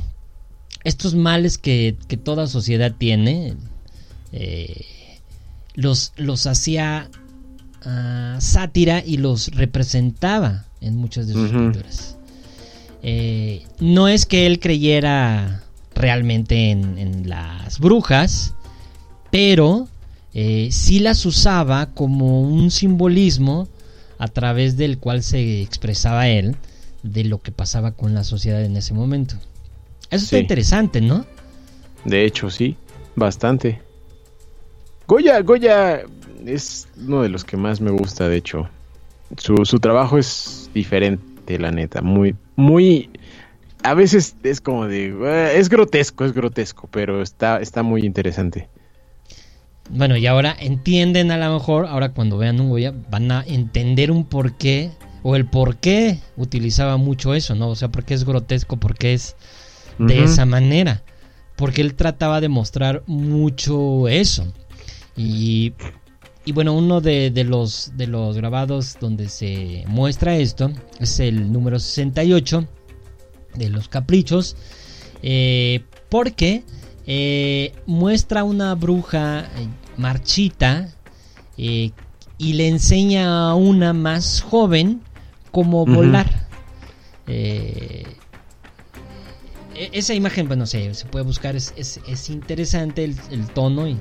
[0.84, 3.56] estos males que, que toda sociedad tiene,
[4.32, 4.86] eh,
[5.74, 7.10] los, los hacía
[7.84, 12.18] ah, sátira y los representaba en muchas de sus pinturas.
[13.04, 15.64] Eh, no es que él creyera
[15.96, 18.54] realmente en, en las brujas,
[19.32, 19.88] pero
[20.34, 23.68] eh, sí las usaba como un simbolismo
[24.18, 26.56] a través del cual se expresaba él
[27.04, 29.36] de lo que pasaba con la sociedad en ese momento.
[30.10, 31.26] Eso está interesante, ¿no?
[32.06, 32.76] De hecho, sí,
[33.16, 33.82] bastante.
[35.08, 36.02] Goya, Goya
[36.46, 38.70] es uno de los que más me gusta, de hecho.
[39.38, 42.02] Su, su trabajo es diferente, la neta.
[42.02, 43.10] Muy, muy.
[43.84, 45.08] A veces es como de.
[45.08, 48.70] eh, Es grotesco, es grotesco, pero está, está muy interesante.
[49.90, 54.12] Bueno, y ahora entienden a lo mejor, ahora cuando vean un Goya, van a entender
[54.12, 54.92] un porqué,
[55.24, 57.70] o el por qué utilizaba mucho eso, ¿no?
[57.70, 59.36] O sea, porque es grotesco, porque es
[60.00, 61.04] de esa manera.
[61.56, 64.52] Porque él trataba de mostrar mucho eso.
[65.18, 65.74] Y,
[66.46, 71.52] y bueno, uno de, de los, de los grabados donde se muestra esto es el
[71.52, 72.68] número 68
[73.56, 74.56] de los caprichos.
[75.24, 76.64] eh, porque
[77.08, 80.90] eh, muestra una bruja eh, marchita
[81.58, 81.92] eh,
[82.38, 85.02] y le enseña a una más joven
[85.52, 86.48] cómo volar.
[87.28, 88.18] Eh,
[89.76, 93.88] e- esa imagen, bueno, se, se puede buscar, es, es- es interesante el, el tono
[93.88, 94.00] y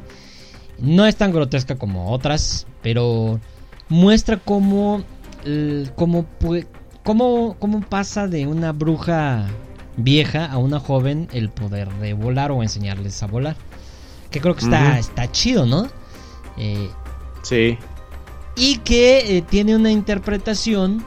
[0.80, 3.40] no es tan grotesca como otras, pero
[3.88, 5.02] muestra cómo,
[5.96, 6.26] cómo,
[7.02, 9.46] cómo, cómo pasa de una bruja
[9.96, 13.56] vieja a una joven el poder de volar o enseñarles a volar.
[14.30, 15.88] Que creo que está, está chido, ¿no?
[16.56, 16.88] Eh,
[17.42, 17.78] Sí.
[18.54, 21.02] y que eh, tiene una interpretación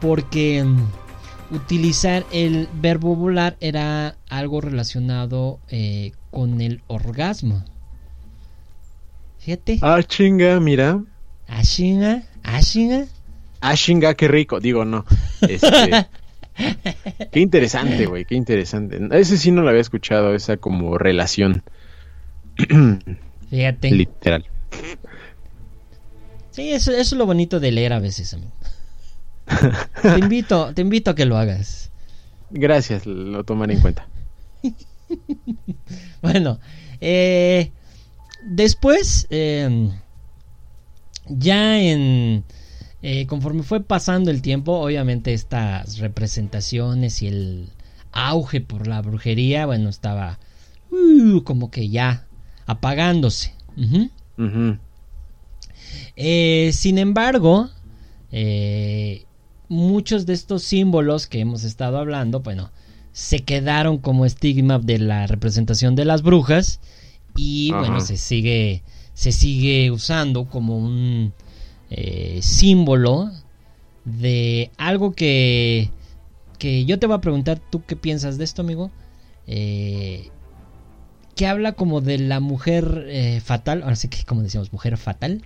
[0.00, 7.64] porque mm, utilizar el verbo volar era algo relacionado eh, con el orgasmo.
[9.44, 9.78] Fíjate.
[9.82, 11.02] Ah, chinga, mira.
[11.48, 13.06] Ashinga, ashinga.
[13.60, 14.60] Ah, chinga, qué rico.
[14.60, 15.04] Digo, no.
[15.40, 16.06] Este.
[17.32, 19.00] qué interesante, güey, qué interesante.
[19.10, 21.64] Ese sí no lo había escuchado, esa como relación.
[23.50, 23.90] Fíjate.
[23.90, 24.46] Literal.
[26.52, 28.52] Sí, eso, eso es lo bonito de leer a veces, amigo.
[30.02, 31.90] te invito, te invito a que lo hagas.
[32.50, 34.06] Gracias, lo tomaré en cuenta.
[36.22, 36.58] Bueno,
[37.02, 37.70] eh,
[38.44, 39.90] después, eh,
[41.28, 42.44] ya en...
[43.02, 47.68] eh, conforme fue pasando el tiempo, obviamente estas representaciones y el
[48.12, 50.38] auge por la brujería, bueno, estaba
[50.90, 52.26] uh, como que ya
[52.66, 53.54] apagándose.
[56.16, 57.70] Eh, sin embargo,
[58.30, 59.24] eh,
[59.68, 62.70] muchos de estos símbolos que hemos estado hablando, bueno,
[63.12, 66.80] se quedaron como estigma de la representación de las brujas
[67.36, 67.80] y Ajá.
[67.80, 68.82] bueno, se sigue,
[69.14, 71.32] se sigue usando como un
[71.90, 73.30] eh, símbolo
[74.04, 75.90] de algo que,
[76.58, 78.90] que yo te voy a preguntar, ¿tú qué piensas de esto, amigo?
[79.46, 80.30] Eh,
[81.34, 85.42] que habla como de la mujer eh, fatal, ahora sí que como decíamos, mujer fatal.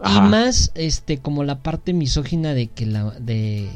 [0.00, 0.26] Ajá.
[0.26, 3.70] Y más este como la parte misógina de que la de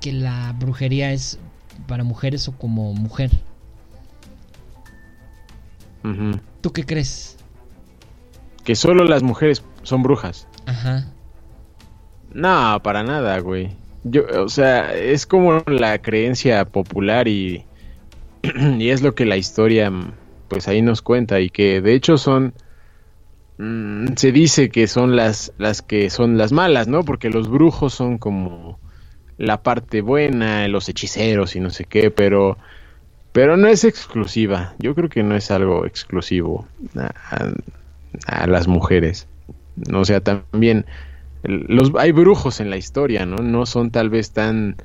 [0.00, 1.38] que la brujería es
[1.86, 3.30] para mujeres o como mujer.
[6.60, 7.36] ¿Tú qué crees?
[8.64, 10.48] Que solo las mujeres son brujas.
[10.66, 11.06] Ajá.
[12.32, 13.70] No, para nada, güey.
[14.04, 17.64] Yo, o sea, es como la creencia popular y,
[18.78, 19.90] y es lo que la historia,
[20.48, 22.54] pues ahí nos cuenta y que de hecho son,
[23.58, 27.04] mm, se dice que son las, las que son las malas, ¿no?
[27.04, 28.78] Porque los brujos son como
[29.38, 32.58] la parte buena, los hechiceros y no sé qué, pero,
[33.36, 34.74] pero no es exclusiva.
[34.78, 37.52] Yo creo que no es algo exclusivo a, a-
[38.44, 39.28] a las mujeres.
[39.94, 40.86] O sea, también
[41.42, 43.36] los hay brujos en la historia, ¿no?
[43.38, 44.76] No son tal vez tan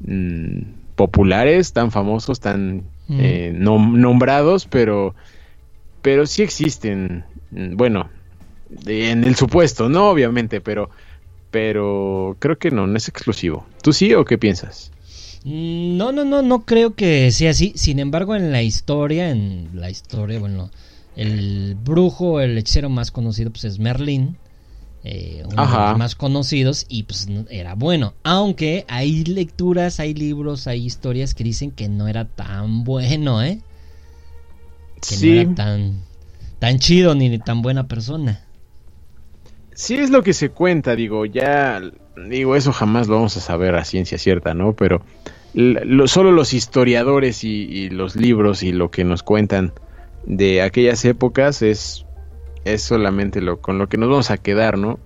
[0.00, 3.20] mm, populares, tan famosos, tan Mm.
[3.20, 5.14] eh, nom- nombrados, pero
[6.02, 7.24] pero sí existen.
[7.50, 8.10] mm, Bueno,
[8.86, 10.90] en el supuesto, no obviamente, pero
[11.50, 13.66] pero creo que no, no es exclusivo.
[13.82, 14.92] ¿Tú sí o qué piensas?
[15.48, 17.72] Mm, No, no, no, no creo que sea así.
[17.76, 20.70] Sin embargo, en la historia, en la historia, bueno,
[21.16, 24.36] el brujo, el hechicero más conocido, pues es Merlín.
[25.04, 28.14] eh, uno de los más conocidos y pues era bueno.
[28.24, 33.64] Aunque hay lecturas, hay libros, hay historias que dicen que no era tan bueno, ¿eh?
[35.06, 36.04] Que Sí, no era tan,
[36.60, 38.46] tan chido ni tan buena persona.
[39.72, 41.80] sí es lo que se cuenta, digo, ya
[42.28, 44.74] digo, eso jamás lo vamos a saber a ciencia cierta, ¿no?
[44.74, 45.02] Pero
[45.54, 49.72] lo- solo los historiadores y, los libros y lo que nos cuentan
[50.26, 52.04] de aquellas épocas es,
[52.64, 54.98] es solamente lo con lo que nos vamos a quedar, ¿no?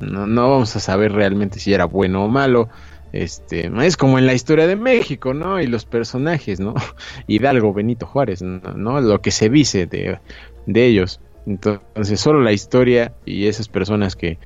[0.00, 2.68] No, no vamos a saber realmente si era bueno o malo.
[3.12, 5.60] Este, es como en la historia de México, ¿no?
[5.60, 6.74] Y los personajes, ¿no?
[7.26, 8.60] Hidalgo, Benito Juárez, ¿no?
[8.74, 9.00] ¿no?
[9.00, 10.18] Lo que se dice de,
[10.66, 11.20] de ellos.
[11.46, 14.38] Entonces, solo la historia y esas personas que,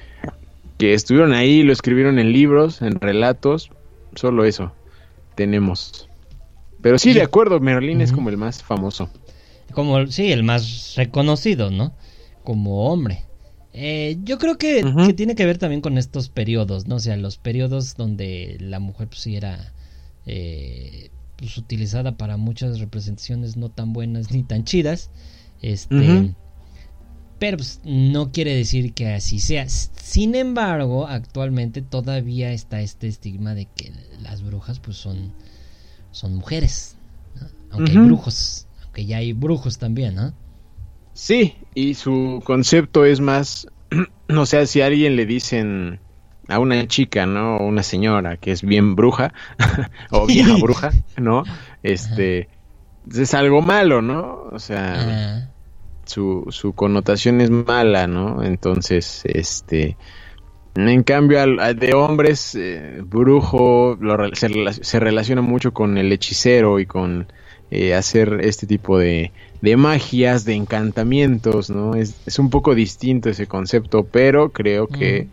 [0.79, 3.71] que estuvieron ahí, lo escribieron en libros, en relatos,
[4.15, 4.73] solo eso
[5.37, 6.09] tenemos.
[6.83, 9.09] Pero sí, de acuerdo, Merlín es como el más famoso.
[9.73, 11.95] Como, sí, el más reconocido, ¿no?
[12.43, 13.25] Como hombre.
[13.73, 14.83] Eh, yo creo que,
[15.15, 16.97] tiene que ver también con estos periodos, ¿no?
[16.97, 19.73] O sea, los periodos donde la mujer pues sí era
[20.25, 25.11] eh, pues, utilizada para muchas representaciones no tan buenas ni tan chidas.
[25.61, 26.35] Este.
[27.39, 29.69] Pero pues, no quiere decir que así sea.
[29.69, 35.33] Sin embargo, actualmente todavía está este estigma de que las brujas pues son,
[36.13, 36.97] son mujeres.
[37.35, 37.49] ¿no?
[37.71, 40.33] Aunque hay brujos, aunque ya hay brujos también, ¿no?
[41.13, 43.67] Sí, y su concepto es más,
[44.29, 46.01] o sea, si a alguien le dicen
[46.49, 47.57] a una chica, ¿no?
[47.57, 49.33] O una señora que es bien bruja,
[50.11, 51.45] o vieja bruja, ¿no?
[51.83, 52.49] Este,
[53.15, 54.45] es algo malo, ¿no?
[54.53, 55.51] O sea,
[56.07, 58.43] su, su connotación es mala, ¿no?
[58.43, 59.97] Entonces, este,
[60.75, 65.99] en cambio, al, al de hombres, eh, brujo lo se, rela- se relaciona mucho con
[65.99, 67.27] el hechicero y con
[67.71, 71.95] eh, hacer este tipo de, de magias, de encantamientos, ¿no?
[71.95, 75.29] Es, es un poco distinto ese concepto, pero creo que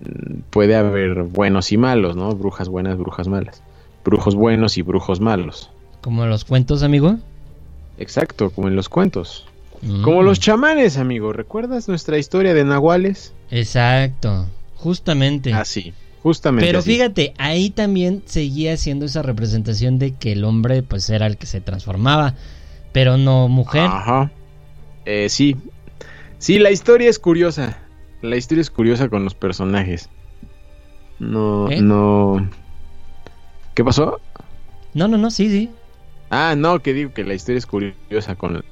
[0.00, 2.34] mm, puede haber buenos y malos, ¿no?
[2.34, 3.62] Brujas buenas, brujas malas.
[4.04, 5.70] Brujos buenos y brujos malos.
[6.02, 7.16] como los cuentos, amigo.
[7.98, 9.46] Exacto, como en los cuentos.
[9.82, 10.02] Mm.
[10.02, 11.32] Como los chamanes, amigo.
[11.32, 13.32] ¿Recuerdas nuestra historia de nahuales?
[13.50, 15.52] Exacto, justamente.
[15.52, 16.66] Así, justamente.
[16.66, 16.90] Pero así.
[16.92, 21.46] fíjate, ahí también seguía siendo esa representación de que el hombre pues era el que
[21.46, 22.34] se transformaba,
[22.92, 23.82] pero no mujer.
[23.82, 24.30] Ajá.
[25.06, 25.56] Eh, sí.
[26.38, 27.78] Sí, la historia es curiosa.
[28.22, 30.08] La historia es curiosa con los personajes.
[31.18, 31.80] No, ¿Eh?
[31.80, 32.50] no.
[33.74, 34.20] ¿Qué pasó?
[34.94, 35.70] No, no, no, sí, sí.
[36.30, 38.64] Ah, no, que digo que la historia es curiosa con,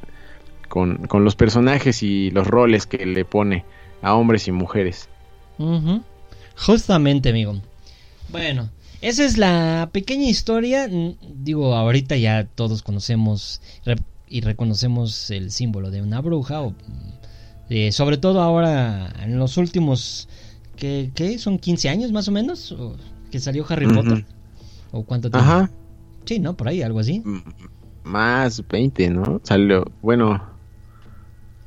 [0.68, 3.64] con, con los personajes y los roles que le pone
[4.02, 5.08] a hombres y mujeres.
[6.56, 7.60] Justamente, amigo.
[8.30, 8.68] Bueno,
[9.00, 10.88] esa es la pequeña historia.
[10.88, 13.60] Mm, Digo, ahorita ya todos conocemos.
[14.28, 16.74] Y reconocemos el símbolo de una bruja, o,
[17.70, 20.28] eh, sobre todo ahora en los últimos,
[20.76, 21.38] ¿qué, qué?
[21.38, 22.72] ¿Son 15 años más o menos?
[22.72, 22.94] ¿O
[23.30, 23.86] que salió Harry.
[23.86, 24.26] Potter?
[24.92, 25.48] ¿O cuánto tiempo?
[25.48, 25.70] Ajá.
[26.26, 26.54] Sí, ¿no?
[26.56, 27.22] Por ahí, algo así.
[28.04, 29.40] Más 20, ¿no?
[29.44, 30.42] Salió, bueno,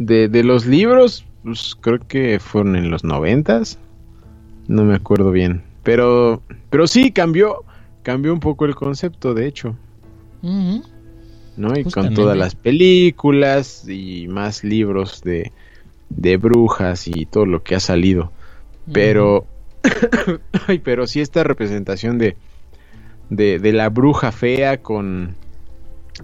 [0.06, 3.78] de, de los libros, pues creo que fueron en los noventas,
[4.68, 7.64] no me acuerdo bien, pero, pero sí cambió,
[8.02, 9.76] cambió un poco el concepto, de hecho.
[10.42, 11.78] ¿no?
[11.78, 15.52] Y con todas las películas y más libros de,
[16.10, 18.32] de brujas y todo lo que ha salido,
[18.92, 19.46] pero,
[20.68, 22.38] ay, pero sí esta representación de,
[23.30, 25.36] de, de la bruja fea con,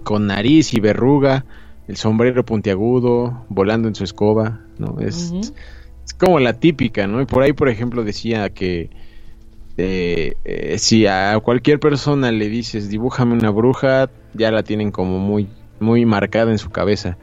[0.02, 1.44] con nariz y verruga,
[1.88, 5.00] el sombrero puntiagudo, volando en su escoba, ¿no?
[5.00, 5.32] Es,
[6.04, 7.22] es como la típica, ¿no?
[7.22, 8.90] Y por ahí, por ejemplo, decía que
[9.78, 15.18] eh, eh, si a cualquier persona le dices dibújame una bruja, ya la tienen como
[15.18, 15.48] muy,
[15.80, 17.16] muy marcada en su cabeza,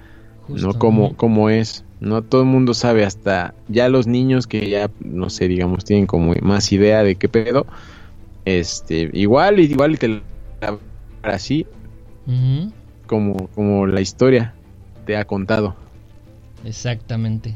[0.49, 0.73] ¿no?
[0.73, 2.23] Como, es, ¿no?
[2.23, 6.34] Todo el mundo sabe, hasta ya los niños que ya, no sé, digamos, tienen como
[6.41, 7.67] más idea de qué pedo,
[8.45, 10.23] este, igual, igual y te la
[11.21, 11.67] así
[13.06, 14.55] como, como la historia
[15.06, 15.76] te ha contado.
[16.63, 17.56] Exactamente.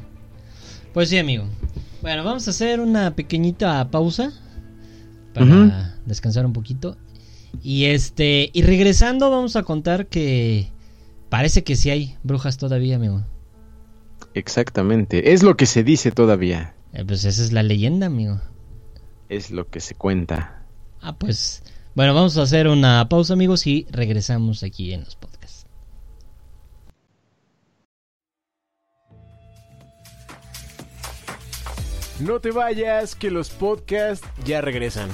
[0.93, 1.45] Pues sí, amigo.
[2.01, 4.31] Bueno, vamos a hacer una pequeñita pausa
[5.33, 6.97] para descansar un poquito.
[7.63, 10.69] Y este, y regresando vamos a contar que
[11.29, 13.23] parece que sí hay brujas todavía, amigo.
[14.33, 18.39] Exactamente, es lo que se dice todavía, Eh, pues esa es la leyenda, amigo.
[19.27, 20.63] es lo que se cuenta.
[21.01, 21.63] Ah, pues
[21.95, 25.38] bueno, vamos a hacer una pausa, amigos, y regresamos aquí en los podcasts.
[32.19, 35.09] No te vayas, que los podcasts ya regresan.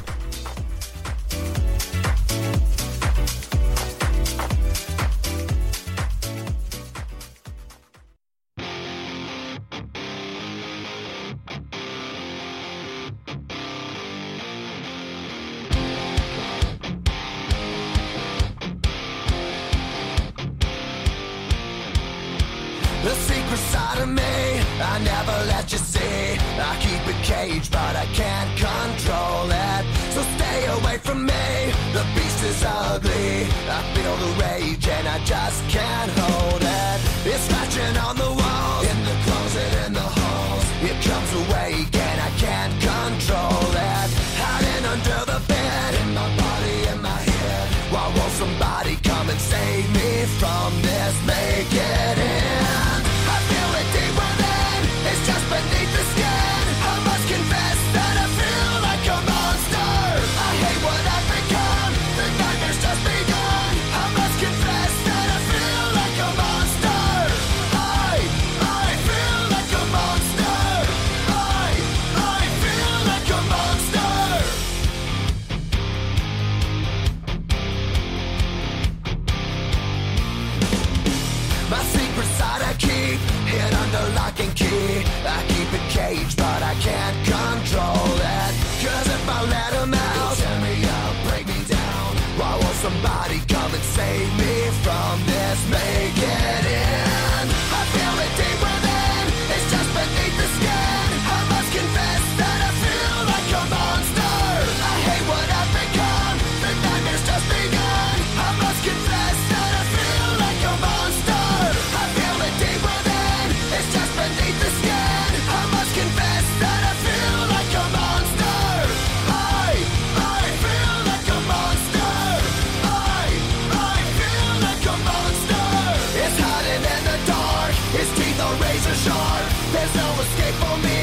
[127.98, 129.46] Its teeth are razor sharp.
[129.72, 130.95] There's no escape for me.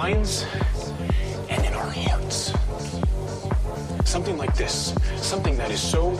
[0.00, 0.46] Minds
[1.50, 2.54] and in our hearts.
[4.08, 6.16] Something like this, something that is so,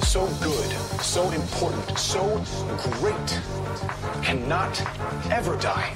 [0.00, 0.70] so good,
[1.02, 2.24] so important, so
[2.98, 3.30] great,
[4.22, 4.74] cannot
[5.30, 5.90] ever die.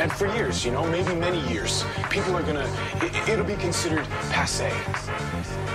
[0.00, 4.04] And for years, you know, maybe many years, people are gonna, it, it'll be considered
[4.30, 4.72] passe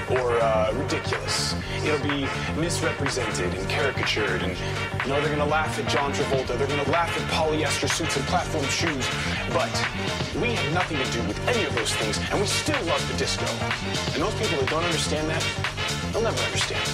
[0.09, 1.55] or uh, ridiculous.
[1.83, 2.25] It'll be
[2.55, 4.55] misrepresented and caricatured, and
[5.03, 6.57] you know they're gonna laugh at John Travolta.
[6.57, 9.05] They're gonna laugh at polyester suits and platform shoes.
[9.51, 9.67] But
[10.39, 13.17] we have nothing to do with any of those things, and we still love the
[13.17, 13.43] disco.
[14.15, 15.43] And those people that don't understand that,
[16.13, 16.87] they'll never understand.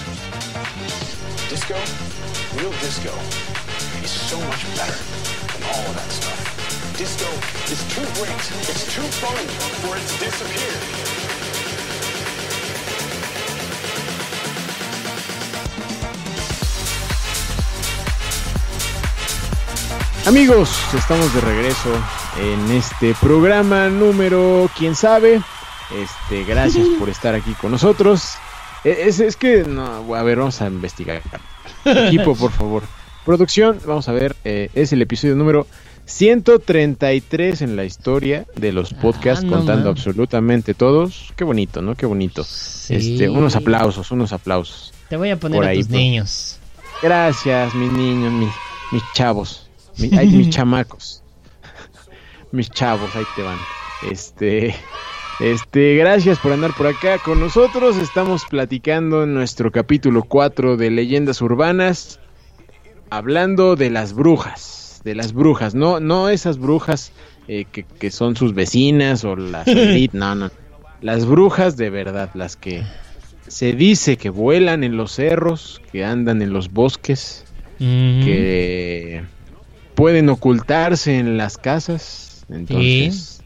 [1.46, 1.78] Disco,
[2.58, 3.14] real disco,
[4.02, 4.98] is so much better
[5.54, 6.98] than all of that stuff.
[6.98, 7.30] Disco
[7.70, 9.38] is too great, it's too fun
[9.86, 11.09] for it to disappear.
[20.30, 21.90] Amigos, estamos de regreso
[22.40, 25.40] en este programa número, quién sabe.
[25.92, 28.34] Este, gracias por estar aquí con nosotros.
[28.84, 31.20] E- Es, es que, no, a ver, vamos a investigar.
[31.84, 32.84] Equipo, por favor.
[33.26, 35.66] Producción, vamos a ver, eh, es el episodio número
[36.04, 39.96] 133 en la historia de los podcasts, Ah, no contando man.
[39.96, 41.32] absolutamente todos.
[41.36, 41.96] Qué bonito, ¿no?
[41.96, 42.44] Qué bonito.
[42.44, 42.94] Sí.
[43.14, 44.92] Este, unos aplausos, unos aplausos.
[45.08, 46.56] Te voy a poner por a ahí, tus por- niños.
[47.02, 48.50] Gracias, mis niños, mis,
[48.92, 49.66] mis chavos,
[50.00, 51.22] mi- ay, mis chamacos,
[52.52, 53.58] mis chavos, ahí te van.
[54.10, 54.74] Este,
[55.40, 57.96] este, gracias por andar por acá con nosotros.
[57.96, 62.18] Estamos platicando en nuestro capítulo 4 de Leyendas Urbanas,
[63.10, 67.12] hablando de las brujas, de las brujas, no, no esas brujas
[67.48, 70.50] eh, que, que son sus vecinas o las elite, no, no,
[71.00, 72.82] las brujas de verdad, las que
[73.48, 77.44] se dice que vuelan en los cerros, que andan en los bosques,
[78.24, 79.24] que
[80.00, 82.46] pueden ocultarse en las casas.
[82.48, 83.42] Entonces,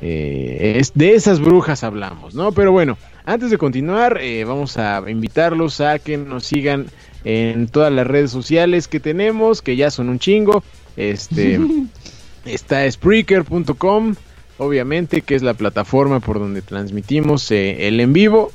[0.00, 2.52] eh, es, de esas brujas hablamos, ¿no?
[2.52, 6.86] Pero bueno, antes de continuar, eh, vamos a invitarlos a que nos sigan
[7.24, 10.62] en todas las redes sociales que tenemos, que ya son un chingo.
[10.96, 11.58] Este
[12.44, 14.14] está Spreaker.com,
[14.58, 18.52] obviamente, que es la plataforma por donde transmitimos eh, el en vivo.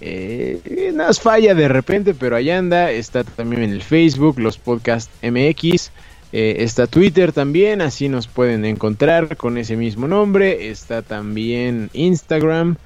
[0.00, 2.90] Eh, nos falla de repente, pero ahí anda.
[2.90, 5.92] Está también en el Facebook, los podcast MX.
[6.32, 10.70] Eh, está Twitter también, así nos pueden encontrar con ese mismo nombre.
[10.70, 12.76] Está también Instagram,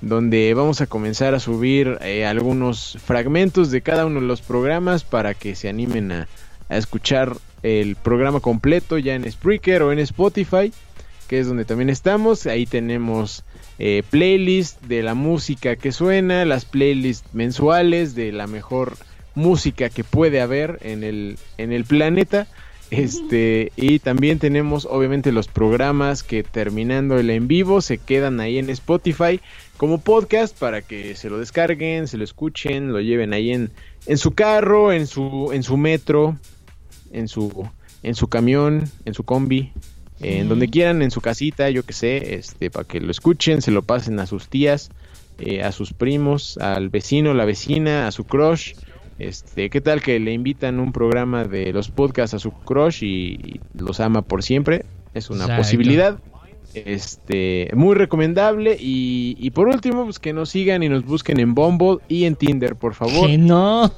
[0.00, 5.04] donde vamos a comenzar a subir eh, algunos fragmentos de cada uno de los programas
[5.04, 6.28] para que se animen a,
[6.68, 10.72] a escuchar el programa completo ya en Spreaker o en Spotify,
[11.28, 12.46] que es donde también estamos.
[12.46, 13.44] Ahí tenemos
[13.78, 18.96] eh, playlist de la música que suena, las playlists mensuales de la mejor
[19.34, 22.46] música que puede haber en el, en el planeta.
[22.96, 28.58] Este, y también tenemos obviamente los programas que terminando el en vivo se quedan ahí
[28.58, 29.40] en Spotify
[29.76, 33.70] como podcast para que se lo descarguen, se lo escuchen, lo lleven ahí en,
[34.06, 36.38] en su carro, en su, en su metro,
[37.12, 37.68] en su,
[38.04, 39.72] en su camión, en su combi,
[40.20, 43.72] en donde quieran, en su casita, yo que sé, este, para que lo escuchen, se
[43.72, 44.90] lo pasen a sus tías,
[45.38, 48.74] eh, a sus primos, al vecino, la vecina, a su crush.
[49.18, 53.34] Este, ¿qué tal que le invitan un programa de los podcasts a su crush y,
[53.34, 54.84] y los ama por siempre?
[55.14, 55.62] Es una Exacto.
[55.62, 56.18] posibilidad.
[56.74, 58.76] Este, muy recomendable.
[58.78, 62.34] Y, y por último, pues que nos sigan y nos busquen en Bumble y en
[62.34, 63.28] Tinder, por favor.
[63.28, 63.92] Que no.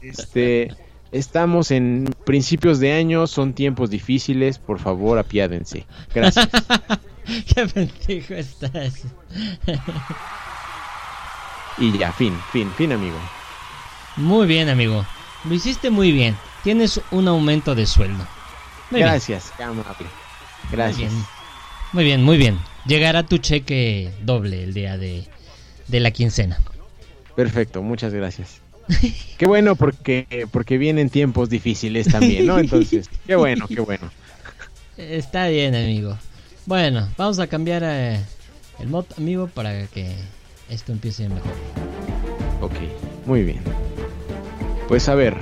[0.00, 0.72] Este,
[1.12, 5.86] estamos en principios de año, son tiempos difíciles, por favor, apiádense.
[6.14, 6.48] Gracias.
[7.54, 9.04] Qué pendejo estás.
[11.78, 13.16] y ya, fin, fin, fin, amigo.
[14.16, 15.04] Muy bien, amigo.
[15.44, 16.36] Lo hiciste muy bien.
[16.64, 18.26] Tienes un aumento de sueldo.
[18.90, 19.00] Muy.
[19.00, 20.06] Gracias, amable.
[20.70, 21.12] Gracias.
[21.12, 21.26] Muy bien.
[21.92, 22.58] Muy bien, muy bien.
[22.86, 25.24] Llegará tu cheque doble el día de,
[25.88, 26.58] de la quincena.
[27.34, 28.60] Perfecto, muchas gracias.
[29.38, 32.58] Qué bueno porque porque vienen tiempos difíciles también, ¿no?
[32.58, 34.10] Entonces, qué bueno, qué bueno.
[34.96, 36.16] Está bien, amigo.
[36.64, 38.20] Bueno, vamos a cambiar eh,
[38.78, 40.14] el mod, amigo, para que
[40.70, 41.52] esto empiece mejor.
[42.60, 42.74] Ok,
[43.26, 43.85] muy bien.
[44.88, 45.36] Pues a ver.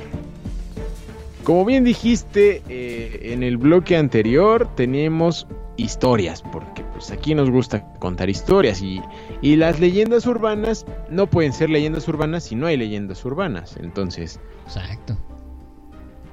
[1.44, 7.84] Como bien dijiste eh, en el bloque anterior, tenemos historias, porque pues aquí nos gusta
[7.98, 9.02] contar historias y,
[9.42, 13.76] y las leyendas urbanas no pueden ser leyendas urbanas si no hay leyendas urbanas.
[13.76, 15.18] Entonces, Exacto.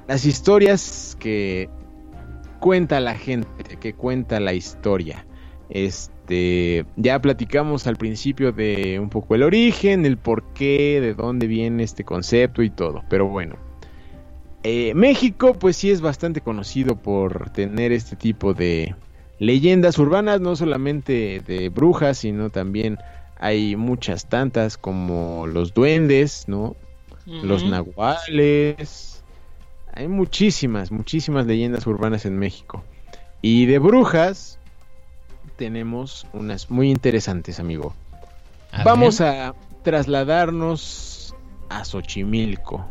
[0.08, 1.68] las historias que
[2.60, 5.26] cuenta la gente, que cuenta la historia.
[5.68, 6.21] Este,
[6.96, 12.04] ya platicamos al principio de un poco el origen, el porqué, de dónde viene este
[12.04, 13.56] concepto y todo, pero bueno.
[14.64, 18.94] Eh, México pues sí es bastante conocido por tener este tipo de
[19.40, 22.98] leyendas urbanas, no solamente de brujas, sino también
[23.38, 26.76] hay muchas tantas como los duendes, ¿no?
[27.26, 29.24] Los nahuales.
[29.92, 32.84] Hay muchísimas, muchísimas leyendas urbanas en México.
[33.40, 34.60] Y de brujas
[35.56, 37.94] tenemos unas muy interesantes, amigo.
[38.72, 39.28] A Vamos ver.
[39.28, 41.34] a trasladarnos
[41.68, 42.84] a Xochimilco,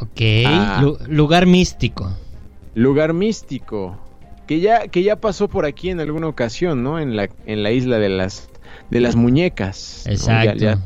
[0.00, 0.80] Ok, Ah.
[0.82, 2.10] lu- lugar místico.
[2.74, 3.96] lugar místico,
[4.46, 6.98] que ya, que ya pasó por aquí en alguna ocasión, ¿no?
[6.98, 8.48] En la, en la isla de las,
[8.90, 10.02] de las muñecas.
[10.06, 10.10] ¿no?
[10.10, 10.58] Ya- Exacto.
[10.58, 10.78] ya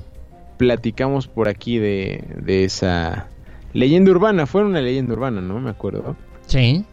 [0.58, 3.28] platicamos por aquí de, de esa
[3.72, 5.58] leyenda urbana, fue una leyenda urbana, ¿no?
[5.60, 6.16] Me acuerdo.
[6.46, 6.84] Sí.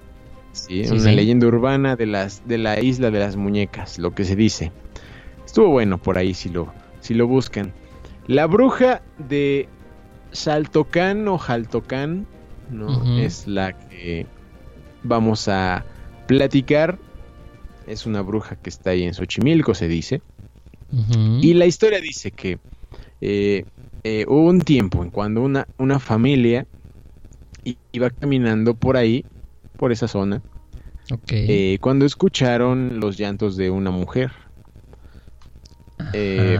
[0.56, 1.16] Sí, Sí, una sí.
[1.16, 4.72] leyenda urbana de las de la isla de las muñecas, lo que se dice.
[5.45, 7.74] Estuvo bueno por ahí si lo si lo buscan.
[8.28, 9.68] La bruja de
[10.32, 12.26] Saltocán o Jaltocán,
[12.72, 13.18] ¿no?
[13.20, 14.26] Es la que
[15.03, 15.86] vamos a
[16.28, 16.97] platicar.
[17.88, 20.22] Es una bruja que está ahí en Xochimilco, se dice.
[21.41, 22.58] Y la historia dice que
[23.22, 23.66] eh,
[24.03, 26.66] eh, hubo un tiempo en cuando una, una familia
[27.91, 29.26] iba caminando por ahí,
[29.76, 30.41] por esa zona,
[31.11, 31.32] Ok.
[31.32, 34.32] eh, cuando escucharon los llantos de una mujer.
[36.13, 36.57] eh.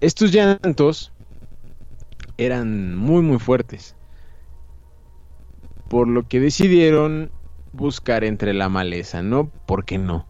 [0.00, 1.12] Estos llantos
[2.36, 3.96] eran muy muy fuertes,
[5.88, 7.30] por lo que decidieron
[7.72, 9.50] buscar entre la maleza, ¿no?
[9.66, 10.28] ¿Por qué no?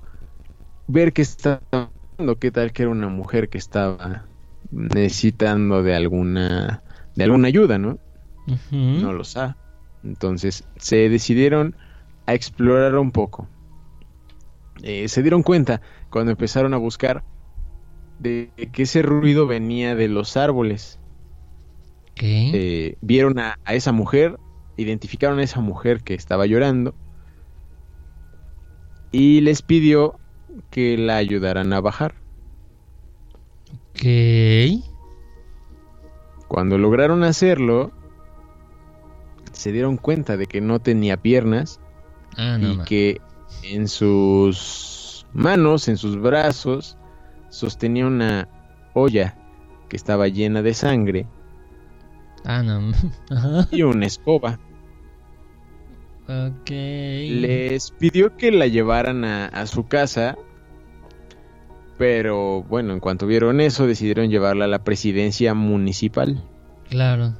[0.87, 4.29] Ver qué estaba pasando, qué tal que era una mujer que estaba
[4.71, 6.83] necesitando de alguna
[7.17, 7.99] de alguna ayuda, ¿no?
[8.93, 9.55] No lo sabe.
[10.05, 11.77] Entonces se decidieron
[12.27, 13.49] a explorar un poco.
[14.83, 15.81] Eh, se dieron cuenta
[16.11, 17.23] cuando empezaron a buscar
[18.19, 20.99] de que ese ruido venía de los árboles.
[22.25, 24.39] Eh, vieron a, a esa mujer,
[24.77, 26.95] identificaron a esa mujer que estaba llorando
[29.11, 30.19] y les pidió
[30.71, 32.15] que la ayudaran a bajar.
[33.91, 34.07] Ok.
[36.49, 37.93] Cuando lograron hacerlo,
[39.53, 41.81] se dieron cuenta de que no tenía piernas
[42.37, 42.73] Ah, no.
[42.73, 43.21] y que
[43.63, 46.97] en sus manos, en sus brazos,
[47.51, 48.49] sostenía una
[48.95, 49.37] olla
[49.89, 51.27] que estaba llena de sangre
[52.45, 52.81] Ah, no.
[52.81, 52.97] ma.
[53.31, 53.69] Ajá.
[53.71, 54.59] y una escoba.
[57.29, 60.37] Les pidió que la llevaran a, a su casa,
[61.99, 66.43] pero bueno, en cuanto vieron eso, decidieron llevarla a la presidencia municipal.
[66.89, 67.35] Claro.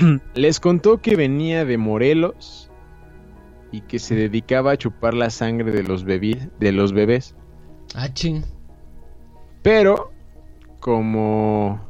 [0.34, 2.70] Les contó que venía de Morelos
[3.72, 7.34] y que se dedicaba a chupar la sangre de los, bebí- de los bebés.
[7.94, 8.44] Ah, ching.
[9.62, 10.12] Pero
[10.80, 11.80] como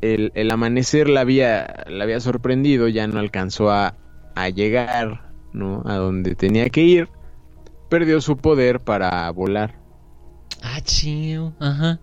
[0.00, 3.96] el, el amanecer la había, la había sorprendido, ya no alcanzó a,
[4.34, 5.82] a llegar ¿no?
[5.86, 7.08] a donde tenía que ir,
[7.90, 9.74] perdió su poder para volar.
[10.62, 11.52] Ah, ching.
[11.60, 12.00] Ajá.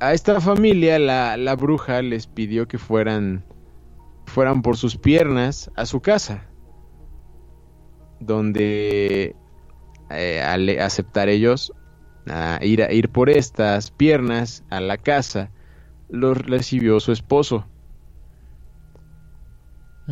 [0.00, 3.44] A esta familia la, la bruja les pidió que fueran,
[4.26, 6.44] fueran por sus piernas a su casa,
[8.20, 9.34] donde
[10.10, 11.72] eh, al aceptar ellos
[12.28, 15.50] a ir, a ir por estas piernas a la casa,
[16.08, 17.66] los recibió su esposo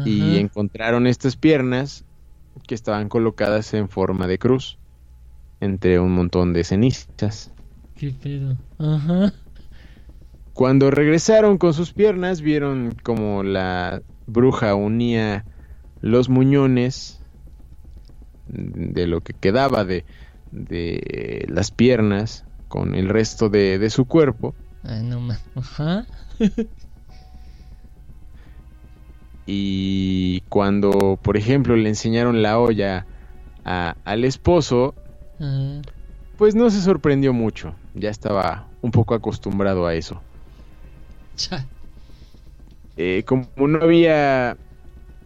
[0.04, 2.04] y encontraron estas piernas
[2.66, 4.78] que estaban colocadas en forma de cruz
[5.60, 7.52] entre un montón de cenizas.
[7.96, 8.56] ¿Qué pedo?
[8.78, 9.32] Ajá.
[10.56, 15.44] Cuando regresaron con sus piernas, vieron como la bruja unía
[16.00, 17.20] los muñones
[18.48, 20.06] de lo que quedaba de,
[20.52, 24.54] de las piernas con el resto de, de su cuerpo.
[24.82, 25.44] Ay, no más.
[25.54, 26.06] Ajá.
[29.48, 33.06] Y cuando, por ejemplo, le enseñaron la olla
[33.64, 34.92] a- al esposo,
[35.38, 35.82] Ajá.
[36.36, 37.72] pues no se sorprendió mucho.
[37.94, 40.20] Ya estaba un poco acostumbrado a eso.
[42.98, 44.56] Eh, como no había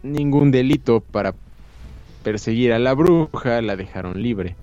[0.03, 1.33] ningún delito para
[2.21, 4.57] perseguir a la bruja, la dejaron libre.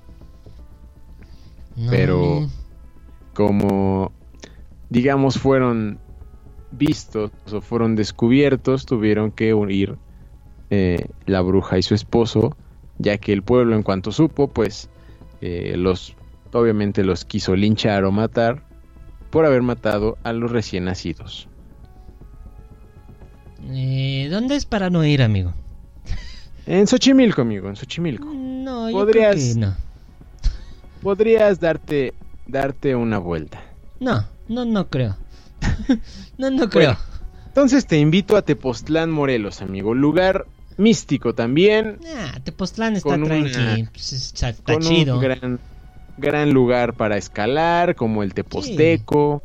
[1.77, 2.49] No, Pero-
[3.33, 4.13] Como,
[4.91, 5.99] digamos, fueron
[6.73, 9.97] vistos o fueron descubiertos, tuvieron que huir
[10.71, 12.57] eh, la bruja y su esposo,
[12.99, 14.91] ya que el pueblo en cuanto supo, pues
[15.41, 16.15] eh, los,
[16.53, 18.65] obviamente los quiso linchar o matar
[19.31, 21.49] por haber matado a los recién nacidos.
[23.71, 25.53] Eh, ¿Dónde es para no ir, amigo?
[26.67, 28.27] En Xochimilco, amigo, en Xochimilco.
[28.33, 29.77] No, yo Podrías- creo que no.
[31.03, 32.15] Podrías darte,
[32.47, 33.61] darte una vuelta.
[34.01, 35.17] No, no, no creo.
[36.39, 36.93] no, no creo.
[36.95, 36.99] Bueno.
[37.47, 39.95] Entonces te invito a Tepoztlán, Morelos, amigo.
[39.95, 41.99] Lugar místico también.
[42.17, 43.85] Ah, Tepoztlán está Con una- tranqui.
[43.93, 45.17] pues, está con chido.
[45.17, 45.59] un gran,
[46.19, 49.43] gran lugar para escalar, como el Teposteco.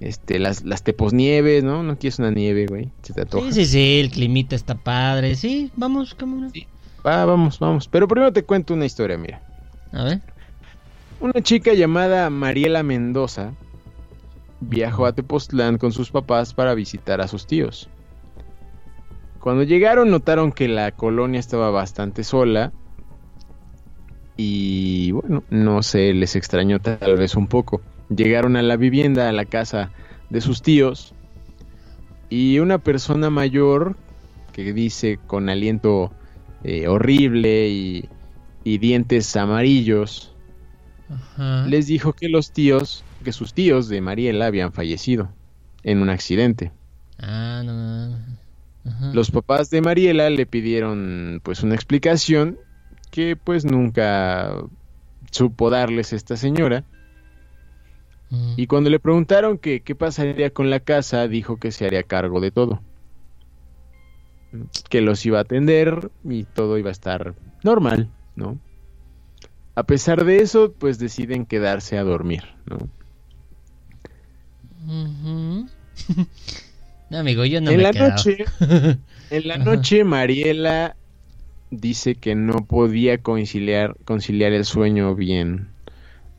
[0.00, 1.82] Este, las, las Teposnieves, ¿no?
[1.82, 2.90] No quieres una nieve, güey.
[3.02, 3.26] Se te.
[3.26, 5.34] Sí, sí, sí, el climita está padre.
[5.34, 6.50] Sí, vamos, cámara.
[6.52, 6.66] Sí.
[7.04, 7.88] Va, vamos, vamos.
[7.88, 9.42] Pero primero te cuento una historia, mira.
[9.92, 10.20] A ver.
[11.20, 13.52] Una chica llamada Mariela Mendoza
[14.60, 17.88] viajó a Tepoztlán con sus papás para visitar a sus tíos.
[19.40, 22.72] Cuando llegaron notaron que la colonia estaba bastante sola
[24.40, 27.82] y bueno, no sé, les extrañó tal vez un poco.
[28.08, 29.90] Llegaron a la vivienda, a la casa
[30.30, 31.12] de sus tíos
[32.30, 33.96] y una persona mayor
[34.52, 36.12] que dice con aliento
[36.62, 38.08] eh, horrible y,
[38.62, 40.32] y dientes amarillos
[41.08, 41.66] Ajá.
[41.66, 45.30] les dijo que los tíos, que sus tíos de Mariela habían fallecido
[45.82, 46.70] en un accidente.
[47.18, 48.16] Ah, no.
[48.88, 49.10] Ajá.
[49.12, 52.56] Los papás de Mariela le pidieron pues una explicación
[53.10, 54.54] que pues nunca
[55.30, 56.84] supo darles esta señora
[58.30, 58.54] Mm.
[58.58, 62.40] y cuando le preguntaron que qué pasaría con la casa dijo que se haría cargo
[62.42, 62.82] de todo.
[64.90, 67.34] Que los iba a atender y todo iba a estar
[67.64, 68.58] normal, ¿no?
[69.74, 72.76] A pesar de eso, pues deciden quedarse a dormir, ¿no?
[77.10, 78.44] No, amigo, yo no en me la he noche,
[79.30, 79.64] en la Ajá.
[79.64, 80.96] noche Mariela
[81.70, 85.68] dice que no podía conciliar, conciliar el sueño bien.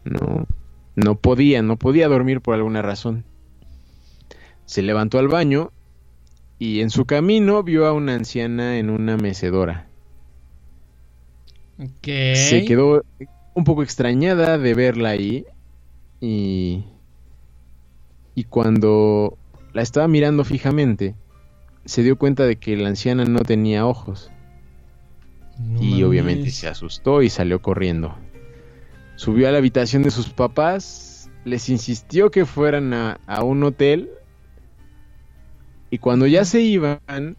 [0.04, 0.48] No,
[0.96, 3.26] no podía, no podía dormir por alguna razón.
[4.66, 5.72] Se levantó al baño
[6.58, 9.88] y en su camino vio a una anciana en una mecedora.
[12.06, 13.04] Se quedó
[13.54, 15.46] un poco extrañada de verla ahí
[16.20, 16.84] y
[18.36, 19.38] y cuando
[19.74, 21.16] la estaba mirando fijamente
[21.84, 24.32] se dio cuenta de que la anciana no tenía ojos
[25.60, 28.18] No y obviamente se asustó y salió corriendo.
[29.16, 34.10] Subió a la habitación de sus papás, les insistió que fueran a, a un hotel
[35.90, 37.38] y cuando ya se iban,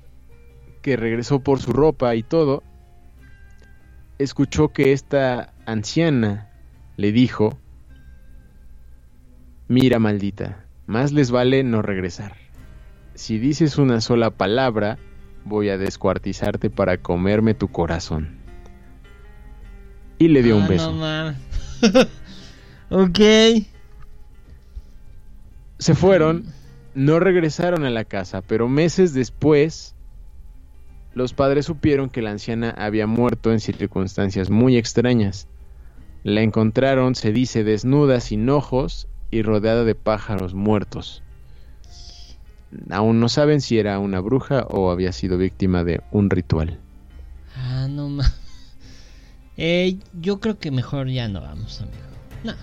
[0.82, 2.62] que regresó por su ropa y todo,
[4.18, 6.50] escuchó que esta anciana
[6.96, 7.58] le dijo,
[9.68, 12.34] mira maldita, más les vale no regresar.
[13.14, 14.98] Si dices una sola palabra,
[15.44, 18.38] voy a descuartizarte para comerme tu corazón.
[20.18, 20.92] Y le dio Ah, un beso.
[20.92, 21.34] No
[23.04, 23.18] ok.
[25.78, 26.44] Se fueron,
[26.94, 29.94] no regresaron a la casa, pero meses después
[31.14, 35.48] los padres supieron que la anciana había muerto en circunstancias muy extrañas.
[36.22, 41.22] La encontraron, se dice, desnuda, sin ojos y rodeada de pájaros muertos.
[42.90, 46.78] Aún no saben si era una bruja o había sido víctima de un ritual.
[47.56, 48.32] Ah, no mames.
[49.56, 51.96] Eh, yo creo que mejor ya no vamos, amigo.
[52.44, 52.54] No.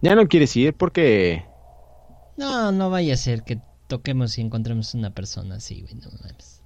[0.00, 1.44] Ya no quieres ir porque...
[2.36, 5.94] No, no vaya a ser que toquemos y encontremos una persona así, güey.
[5.96, 6.62] No mames.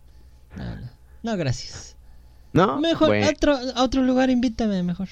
[0.57, 0.88] No, no.
[1.24, 1.96] No, gracias.
[2.52, 2.78] ¿No?
[2.80, 5.09] Mejor, Bueno, a otro, a otro lugar invítame, mejor.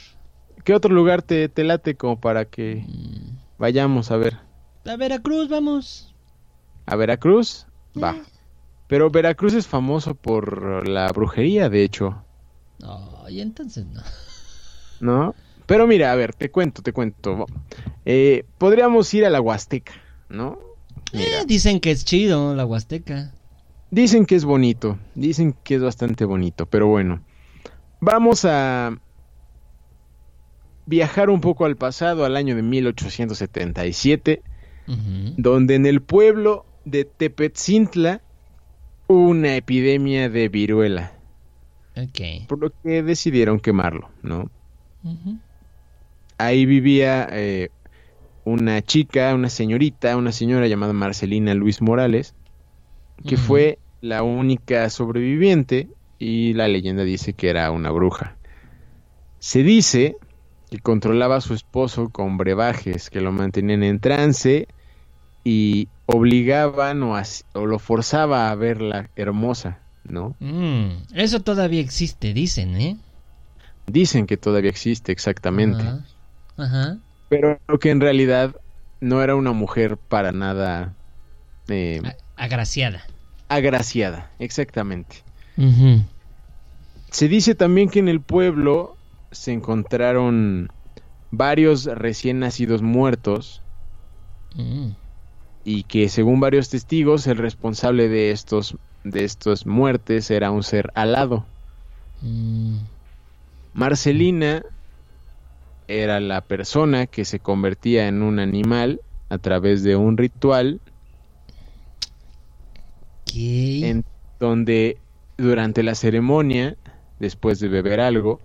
[0.62, 3.36] ¿Qué otro lugar te, te late como para que Mm.
[3.59, 4.38] vayamos a ver?
[4.86, 6.12] A Veracruz, vamos.
[6.87, 7.66] ¿A Veracruz?
[8.01, 8.12] Va.
[8.16, 8.22] Eh.
[8.89, 12.24] Pero Veracruz es famoso por la brujería, de hecho,
[12.80, 14.03] No, y entonces no.
[15.01, 15.35] ¿no?
[15.66, 17.47] Pero mira, a ver, te cuento, te cuento.
[18.05, 19.93] Eh, podríamos ir a la Huasteca,
[20.28, 20.59] ¿no?
[21.12, 23.33] Mira, Eh, dicen que es chido la Huasteca.
[23.91, 27.22] dicen que es bonito, dicen que es bastante bonito, pero bueno.
[28.01, 28.99] Vamos a
[30.87, 34.43] viajar un poco al pasado, al año de 1877,
[34.89, 35.35] Ujú.
[35.37, 38.20] donde en el pueblo de Tepetzintla
[39.07, 41.12] una epidemia de viruela.
[41.95, 42.49] Ok.
[42.49, 44.51] por lo que decidieron quemarlo, ¿no?
[46.39, 47.68] Ahí vivía eh,
[48.45, 52.35] una chica, una señorita, una señora llamada Marcelina Luis Morales,
[53.26, 58.37] que fue la única sobreviviente y la leyenda dice que era una bruja.
[59.39, 60.16] Se dice
[60.70, 64.66] que controlaba a su esposo con brebajes que lo mantenían en trance
[65.45, 67.15] y obligaban o,
[67.55, 70.37] o lo forzaba a verla hermosa, ¿no?
[70.41, 72.97] Mm, eso todavía existe, dicen, ¿eh?
[73.87, 75.83] Dicen que todavía existe exactamente.
[75.83, 76.05] Ajá.
[76.57, 76.99] Ajá.
[77.29, 78.55] pero que en realidad
[79.01, 80.95] no era una mujer para nada
[81.69, 82.03] eh,
[82.37, 83.05] agraciada.
[83.49, 85.25] agraciada, exactamente.
[87.11, 88.97] Se dice también que en el pueblo
[89.31, 90.71] se encontraron
[91.31, 93.63] varios recién nacidos muertos
[94.55, 94.91] Mm.
[95.65, 100.91] Y que según varios testigos el responsable de estos de estas muertes era un ser
[100.95, 101.45] alado.
[102.21, 102.79] Mm.
[103.75, 104.63] Marcelina
[105.89, 110.81] era la persona que se convertía en un animal a través de un ritual
[113.25, 113.89] ¿Qué?
[113.89, 114.05] en
[114.39, 114.99] donde
[115.37, 116.77] durante la ceremonia
[117.23, 118.41] después de beber algo,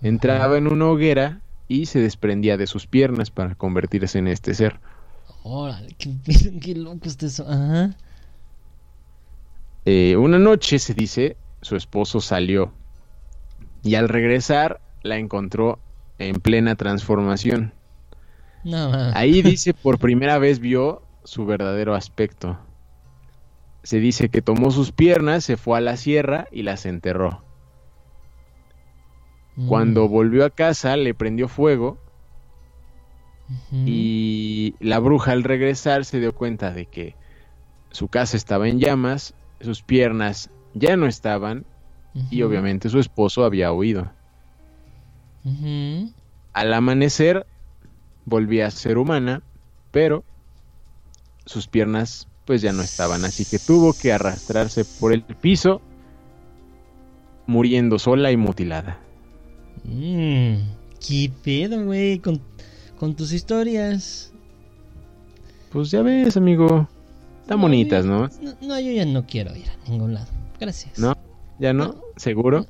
[0.00, 4.78] entraba en una hoguera y se desprendía de sus piernas para convertirse en este ser.
[5.42, 6.14] Órale, qué,
[6.60, 7.46] qué loco está eso.
[7.48, 7.96] Ajá.
[9.84, 12.72] Eh, una noche, se dice, su esposo salió
[13.82, 15.78] y al regresar la encontró
[16.18, 17.72] en plena transformación.
[18.62, 18.92] No.
[19.14, 22.58] Ahí dice por primera vez vio su verdadero aspecto.
[23.82, 27.42] Se dice que tomó sus piernas, se fue a la sierra y las enterró.
[29.56, 29.68] Mm.
[29.68, 31.98] Cuando volvió a casa le prendió fuego
[33.72, 37.16] Y la bruja al regresar se dio cuenta de que
[37.90, 41.64] su casa estaba en llamas, sus piernas ya no estaban
[42.30, 44.10] y obviamente su esposo había huido.
[46.52, 47.46] Al amanecer
[48.24, 49.42] volvía a ser humana,
[49.90, 50.24] pero
[51.46, 55.80] sus piernas pues ya no estaban, así que tuvo que arrastrarse por el piso,
[57.46, 58.98] muriendo sola y mutilada.
[59.84, 60.56] Mm,
[61.06, 62.18] ¿Qué pedo, güey?
[62.18, 62.40] Con,
[63.00, 64.30] con tus historias.
[65.72, 66.86] Pues ya ves, amigo,
[67.40, 68.28] están No, bonitas, yo- ¿no?
[68.42, 70.26] No, no, yo ya no quiero ir a ningún lado.
[70.60, 70.98] Gracias.
[70.98, 71.14] ¿No?
[71.58, 71.86] ¿Ya no?
[71.86, 71.94] No.
[72.16, 72.66] ¿Seguro?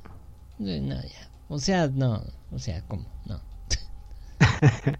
[0.58, 0.68] No,
[1.02, 1.28] ya.
[1.48, 2.22] O sea, no.
[2.52, 3.06] O sea, ¿cómo?
[3.26, 3.40] No.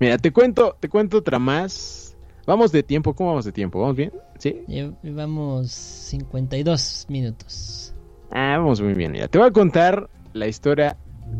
[0.00, 2.16] Mira, te cuento, te cuento otra más.
[2.46, 3.80] Vamos de tiempo, ¿cómo vamos de tiempo?
[3.80, 4.12] ¿Vamos bien?
[4.38, 4.62] ¿Sí?
[4.66, 7.92] Lle- Llevamos 52 minutos.
[8.30, 9.12] Ah, vamos muy bien.
[9.12, 10.96] Mira, te voy a contar la historia,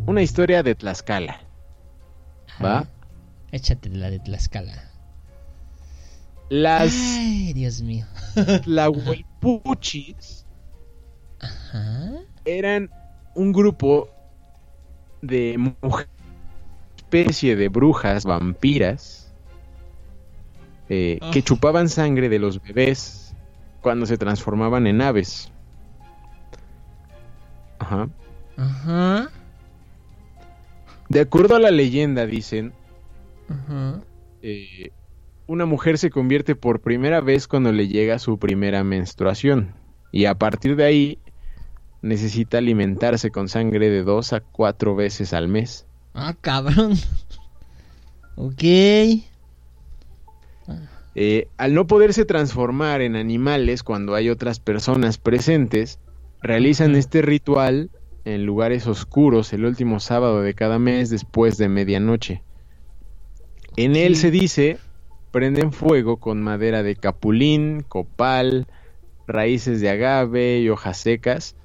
[0.06, 1.40] una historia de Tlaxcala.
[2.62, 2.86] ¿Va?
[3.54, 4.72] Échate la de Tlaxcala.
[6.50, 8.04] Las Ay, Dios mío.
[8.64, 10.44] Tlahuelpuchis
[11.40, 12.10] Ajá.
[12.44, 12.90] eran
[13.36, 14.08] un grupo
[15.22, 16.10] de mujeres,
[16.96, 19.32] especie de brujas vampiras,
[20.88, 21.42] eh, que Ah.
[21.42, 23.34] chupaban sangre de los bebés
[23.82, 25.52] cuando se transformaban en aves.
[27.78, 28.08] Ajá.
[28.56, 29.30] Ajá.
[31.08, 32.72] De acuerdo a la leyenda, dicen,
[34.42, 34.90] Eh,
[35.46, 39.74] una mujer se convierte por primera vez cuando le llega su primera menstruación.
[40.12, 41.18] Y a partir de ahí
[42.02, 45.86] necesita alimentarse con sangre de dos a cuatro veces al mes.
[46.14, 46.94] Ah, cabrón.
[48.36, 48.64] Ok.
[51.14, 56.00] Eh, al no poderse transformar en animales cuando hay otras personas presentes,
[56.42, 57.90] realizan este ritual
[58.24, 62.42] en lugares oscuros el último sábado de cada mes después de medianoche.
[63.76, 64.22] En él Sí.
[64.22, 64.78] se dice,
[65.30, 68.66] prenden fuego con madera de capulín, copal,
[69.26, 71.56] raíces de agave y hojas secas,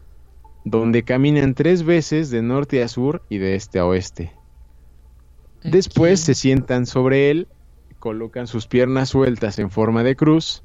[0.66, 4.32] donde caminan tres veces de norte a sur y de este a oeste.
[5.64, 7.48] Después se sientan sobre él,
[8.00, 10.64] colocan sus piernas sueltas en forma de cruz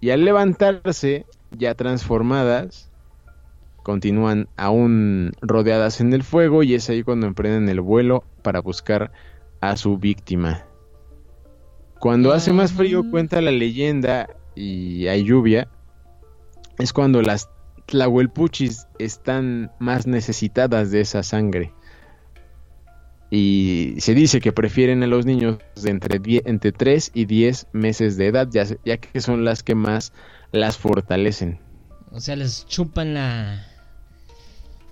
[0.00, 2.90] y al levantarse, ya transformadas,
[3.82, 9.12] continúan aún rodeadas en el fuego y es ahí cuando emprenden el vuelo para buscar
[9.60, 10.64] a su víctima.
[11.98, 15.68] Cuando hace más frío, cuenta la leyenda y hay lluvia,
[16.78, 17.50] es cuando las
[17.86, 21.74] tlahuelpuchis están más necesitadas de esa sangre.
[23.32, 27.68] Y se dice que prefieren a los niños de entre, die- entre 3 y 10
[27.72, 30.12] meses de edad, ya, que son las que más
[30.50, 31.60] las fortalecen.
[32.10, 33.66] O sea, les chupan la.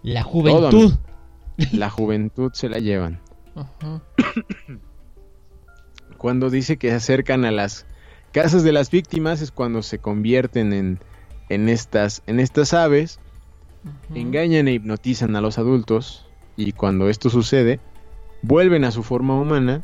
[0.05, 0.93] La Todo, juventud.
[1.73, 3.21] La juventud se la llevan.
[3.59, 4.03] Ajá.
[6.17, 7.87] Cuando dice que se acercan a las
[8.33, 10.99] casas de las víctimas es cuando se convierten en,
[11.49, 13.21] en, estas, en estas aves,
[14.15, 17.81] engañan e hipnotizan a los adultos y cuando esto sucede,
[18.43, 19.83] vuelven a su forma humana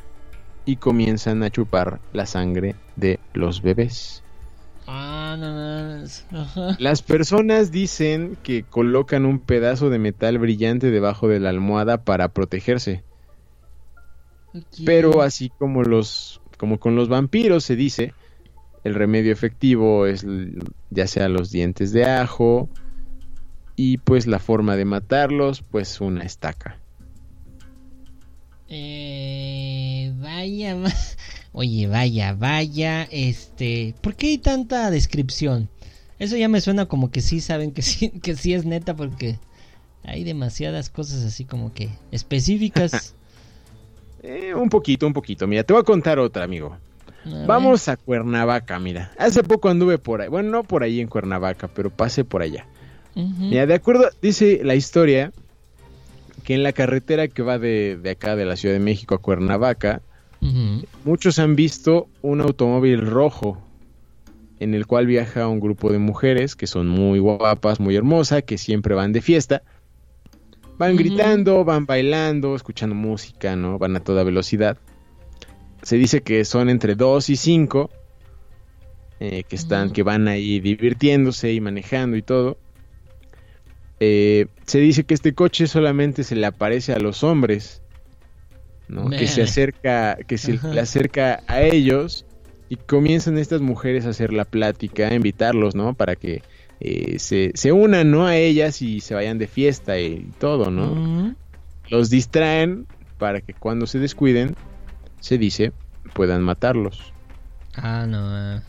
[0.64, 4.22] y comienzan a chupar la sangre de los bebés.
[4.86, 6.04] Ah, no, no.
[6.32, 6.76] Ajá.
[6.78, 12.28] Las personas dicen que colocan un pedazo de metal brillante debajo de la almohada para
[12.28, 13.02] protegerse.
[14.84, 18.12] Pero así como los como con los vampiros se dice,
[18.84, 20.24] el remedio efectivo es
[20.90, 22.68] ya sea los dientes de ajo
[23.76, 26.80] y pues la forma de matarlos pues una estaca.
[28.68, 30.92] Eh, vaya, va-
[31.52, 35.68] oye, vaya, vaya, este, ¿por qué hay tanta descripción?
[36.18, 39.38] Eso ya me suena como que sí saben que sí, que sí es neta porque
[40.04, 43.14] hay demasiadas cosas así como que específicas.
[44.24, 45.46] Eh, un poquito, un poquito.
[45.46, 46.78] Mira, te voy a contar otra, amigo.
[47.26, 47.46] A.
[47.46, 49.12] Vamos a Cuernavaca, mira.
[49.18, 50.28] Hace poco anduve por ahí.
[50.28, 52.66] Bueno, no por ahí en Cuernavaca, pero pasé por allá.
[53.14, 55.30] Mira, de acuerdo, dice la historia
[56.42, 59.18] que en la carretera que va de, de acá, de la Ciudad de México a
[59.18, 60.00] Cuernavaca,
[61.04, 63.62] muchos han visto un automóvil rojo
[64.58, 68.58] en el cual viaja un grupo de mujeres que son muy guapas, muy hermosas, que
[68.58, 69.62] siempre van de fiesta.
[70.78, 73.78] Van gritando, van bailando, escuchando música, ¿no?
[73.78, 74.78] Van a toda velocidad.
[75.82, 77.90] Se dice que son entre 2 y 5
[79.18, 82.58] que están, que van ahí divirtiéndose y manejando y todo.
[84.00, 87.82] Eh, se dice que este coche solamente se le aparece a los hombres,
[88.88, 89.08] ¿no?
[89.08, 90.74] Que se acerca, que se Ajá.
[90.74, 92.26] le acerca a ellos
[92.68, 95.94] y comienzan estas mujeres a hacer la plática, a invitarlos, ¿no?
[95.94, 96.42] Para que
[96.80, 98.26] eh, se, se unan, ¿no?
[98.26, 101.34] A ellas y se vayan de fiesta y todo, ¿no?
[101.88, 102.86] Los distraen
[103.18, 104.56] para que cuando se descuiden,
[105.20, 105.72] se dice,
[106.14, 107.12] puedan matarlos.
[107.76, 108.62] Ah, no.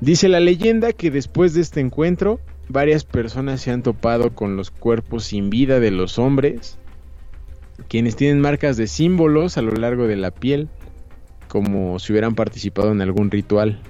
[0.00, 4.70] Dice la leyenda que después de este encuentro, varias personas se han topado con los
[4.70, 6.78] cuerpos sin vida de los hombres,
[7.88, 10.68] quienes tienen marcas de símbolos a lo largo de la piel,
[11.48, 13.80] como si hubieran participado en algún ritual.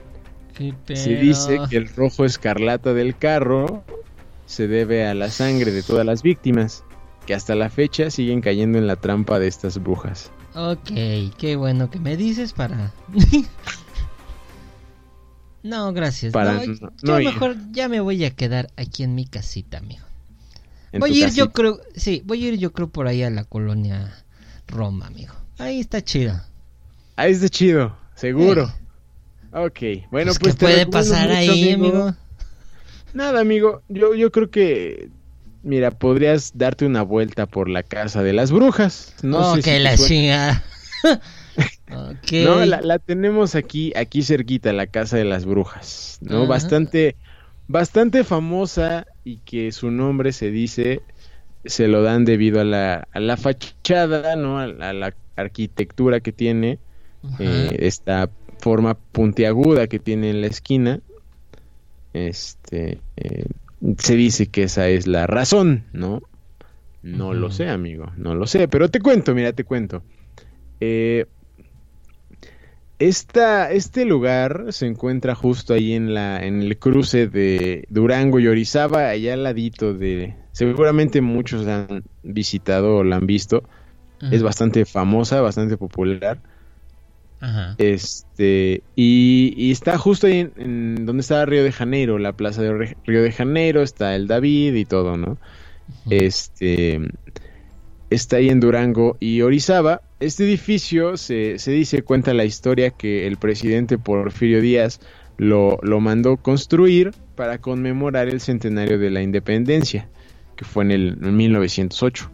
[0.57, 3.85] Se dice que el rojo escarlata del carro
[4.47, 6.85] se debe a la sangre de todas las víctimas,
[7.27, 10.31] que hasta la fecha siguen cayendo en la trampa de estas brujas.
[10.55, 10.91] Ok,
[11.39, 12.93] qué bueno que me dices para...
[15.63, 16.33] no, gracias.
[16.33, 17.29] Para no, yo no ir.
[17.29, 20.05] mejor ya me voy a quedar aquí en mi casita, amigo.
[20.93, 21.39] Voy a ir casita.
[21.39, 24.13] yo creo, sí, voy a ir yo creo por ahí a la colonia
[24.67, 25.33] Roma, amigo.
[25.59, 26.39] Ahí está chido.
[27.17, 28.71] Ah, es de chido, seguro.
[29.53, 29.79] Ok,
[30.11, 32.15] bueno, Pues, pues, ¿qué puede pasar mucho, ahí, amigo?
[33.13, 33.83] Nada, amigo.
[33.89, 35.11] Yo, yo creo que,
[35.63, 39.15] mira, podrías darte una vuelta por la casa de las brujas.
[39.23, 40.65] No oh, sé que si la chingada.
[41.91, 42.33] ok.
[42.39, 46.19] No, la, la tenemos aquí, aquí cerquita, la casa de las brujas.
[46.21, 47.17] No, bastante,
[47.67, 51.03] bastante famosa y que su nombre se dice,
[51.65, 56.21] se lo dan debido a la, a la fachada, no, a, la- a la arquitectura
[56.21, 56.81] que tiene.
[57.39, 58.33] Eh, esta
[58.63, 61.01] forma puntiaguda que tiene en la esquina.
[62.15, 63.47] Este eh,
[63.99, 66.23] se dice que esa es la razón, ¿no?
[67.03, 70.05] No lo sé, amigo, no lo sé, pero te cuento, mira, te cuento.
[70.79, 71.27] Eh,
[73.01, 78.47] esta, este lugar se encuentra justo ahí en la, en el cruce de Durango y
[78.47, 80.37] Orizaba, allá al ladito de.
[80.53, 83.65] Seguramente muchos la han visitado o la han visto.
[84.31, 86.39] Es bastante famosa, bastante popular.
[87.43, 87.74] Ajá.
[87.78, 92.62] Este, y, y está justo ahí en, en donde está Río de Janeiro, la plaza
[92.62, 95.38] de Río de Janeiro, está el David y todo, ¿no?
[96.09, 97.01] Este,
[98.11, 100.03] está ahí en Durango y Orizaba.
[100.20, 105.01] Este edificio se, se dice, cuenta la historia que el presidente Porfirio Díaz
[105.36, 110.09] lo, lo mandó construir para conmemorar el centenario de la independencia,
[110.55, 112.30] que fue en el en 1908.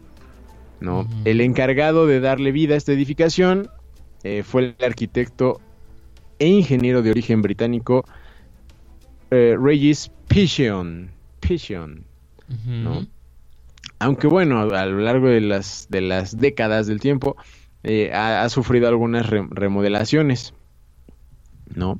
[0.81, 1.07] ¿no?
[1.25, 3.69] El encargado de darle vida a esta edificación
[4.23, 5.61] eh, fue el arquitecto
[6.39, 8.05] e ingeniero de origen británico
[9.31, 11.11] eh, Regis Pigeon.
[11.39, 12.03] Pigeon.
[13.99, 17.35] Aunque bueno, a, a lo largo de las, de las décadas del tiempo
[17.83, 20.53] eh, ha, ha sufrido algunas re- remodelaciones,
[21.75, 21.99] ¿no?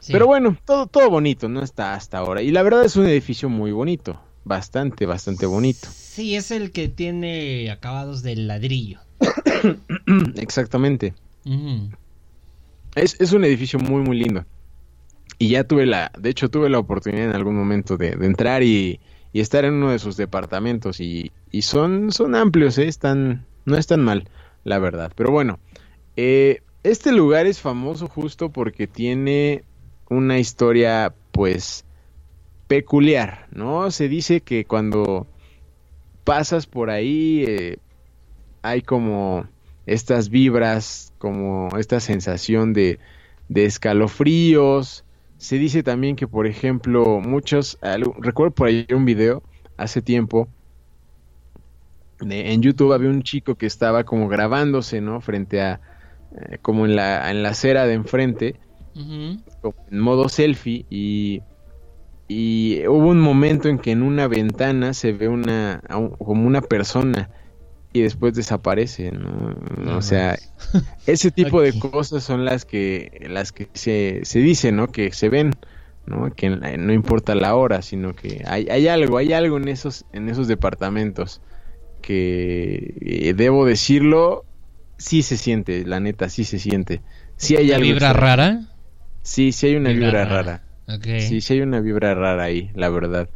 [0.00, 0.12] Sí.
[0.12, 1.62] Pero bueno, todo, todo bonito, ¿no?
[1.62, 2.40] Está hasta ahora.
[2.42, 5.88] Y la verdad es un edificio muy bonito, bastante, bastante bonito.
[5.92, 9.00] Sí, es el que tiene acabados de ladrillo.
[10.36, 11.14] Exactamente.
[12.94, 14.44] Es, es un edificio muy, muy lindo.
[15.38, 18.62] Y ya tuve la, de hecho tuve la oportunidad en algún momento de, de entrar
[18.62, 19.00] y,
[19.32, 22.88] y estar en uno de sus departamentos y, y son, son amplios, ¿eh?
[22.88, 24.28] Están, no están mal,
[24.64, 25.12] la verdad.
[25.14, 25.58] Pero bueno,
[26.16, 29.64] eh, este lugar es famoso justo porque tiene
[30.08, 31.84] una historia, pues,
[32.66, 33.90] peculiar, ¿no?
[33.90, 35.26] Se dice que cuando
[36.24, 37.78] pasas por ahí eh,
[38.62, 39.46] hay como
[39.92, 42.98] estas vibras, como esta sensación de,
[43.48, 45.04] de escalofríos.
[45.38, 49.42] Se dice también que, por ejemplo, muchos, algo- recuerdo por ahí un video
[49.76, 50.48] hace tiempo,
[52.20, 55.20] de- en YouTube había un chico que estaba como grabándose, ¿no?
[55.20, 55.80] Frente a,
[56.32, 58.60] eh, como en la, en la acera de enfrente,
[59.90, 61.42] en modo selfie y,
[62.28, 65.82] y hubo un momento en que en una ventana se ve una
[66.18, 67.30] como una persona
[67.92, 69.54] y después desaparece, ¿no?
[69.78, 70.38] No o sea,
[71.06, 74.88] ese tipo de cosas son las que las que se, se dice, ¿no?
[74.88, 75.52] Que se ven,
[76.06, 76.30] ¿no?
[76.34, 80.28] Que no importa la hora, sino que hay, hay algo, hay algo en esos en
[80.28, 81.42] esos departamentos
[82.02, 84.46] que eh, debo decirlo,
[84.98, 87.02] sí se siente, la neta, sí se siente.
[87.36, 88.12] Sí hay ¿Una algo vibra extraño.
[88.12, 88.60] rara?
[89.22, 90.64] Sí, sí hay una vibra, rara.
[91.16, 93.30] Sí, sí hay una vibra rara ahí, la verdad.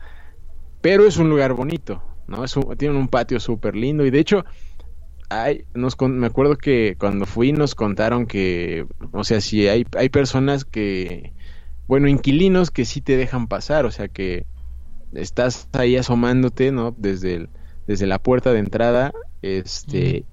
[0.80, 2.44] Pero es un lugar bonito, ¿no?
[2.44, 4.44] Es un- tienen un patio súper lindo y de hecho,
[5.30, 9.86] hay, nos con- me acuerdo que cuando fui nos contaron que, o sea, si hay,
[9.96, 11.34] hay personas que,
[11.86, 14.46] bueno, inquilinos que sí te dejan pasar, o sea que
[15.12, 16.94] estás ahí asomándote, ¿no?
[16.98, 17.50] Desde el,
[17.86, 19.12] desde la puerta de entrada,
[19.42, 20.26] este,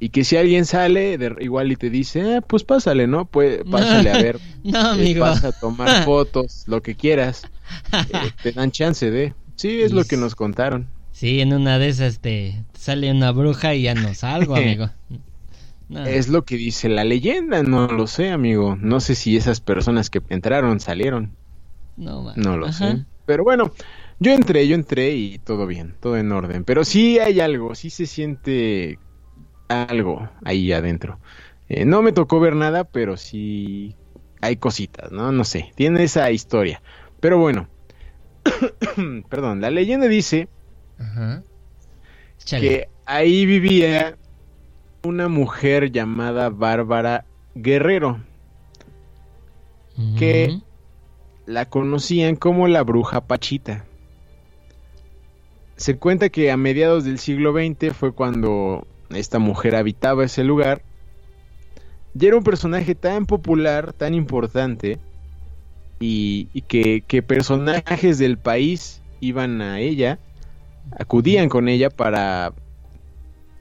[0.00, 3.26] y que si alguien sale, de- igual y te dice, "Ah, pues pásale, ¿no?
[3.26, 7.48] Pues pásale a ver, No, eh, pasa a tomar fotos, lo que quieras,
[8.08, 10.93] Eh, te dan chance de, sí, es lo que nos contaron.
[11.14, 14.90] Sí, en una de esas te sale una bruja y ya no salgo, amigo.
[15.88, 16.04] No.
[16.04, 20.10] Es lo que dice la leyenda, no lo sé, amigo, no sé si esas personas
[20.10, 21.36] que entraron salieron.
[21.96, 22.96] No, lo Ajá.
[22.96, 23.04] sé.
[23.26, 23.70] Pero bueno,
[24.18, 26.64] yo entré, yo entré y todo bien, todo en orden.
[26.64, 28.98] Pero sí hay algo, sí se siente
[29.68, 31.20] algo ahí adentro.
[31.68, 33.94] Eh, no me tocó ver nada, pero sí
[34.40, 35.30] hay cositas, ¿no?
[35.30, 36.82] No sé, tiene esa historia.
[37.20, 37.68] Pero bueno,
[39.30, 40.48] perdón, la leyenda dice
[41.04, 41.42] Ajá.
[42.60, 44.16] Que ahí vivía
[45.02, 47.24] una mujer llamada Bárbara
[47.54, 48.20] Guerrero.
[50.18, 50.58] que-
[51.46, 53.84] la conocían como la bruja Pachita.
[55.76, 60.82] Se cuenta que a mediados del siglo XX fue cuando esta mujer habitaba ese lugar
[62.18, 64.98] y era un personaje tan popular, tan importante
[66.00, 70.18] y, y que, que personajes del país iban a ella,
[70.98, 72.52] acudían con ella para,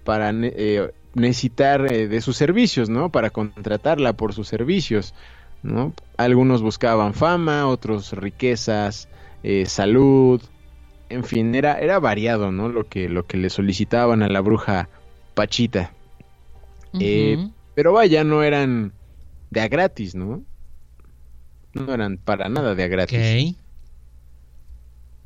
[0.03, 3.09] para eh, necesitar eh, de sus servicios, ¿no?
[3.09, 5.13] Para contratarla por sus servicios.
[5.63, 5.93] ¿no?
[6.17, 9.07] Algunos buscaban fama, otros riquezas,
[9.43, 10.41] eh, salud,
[11.09, 12.69] en fin, era, era variado, ¿no?
[12.69, 14.89] Lo que, lo que le solicitaban a la bruja
[15.33, 15.93] Pachita.
[16.99, 17.49] eh.
[17.75, 18.93] Pero vaya, no eran
[19.49, 20.43] de a gratis, ¿no?
[21.73, 23.17] No eran para nada de a gratis.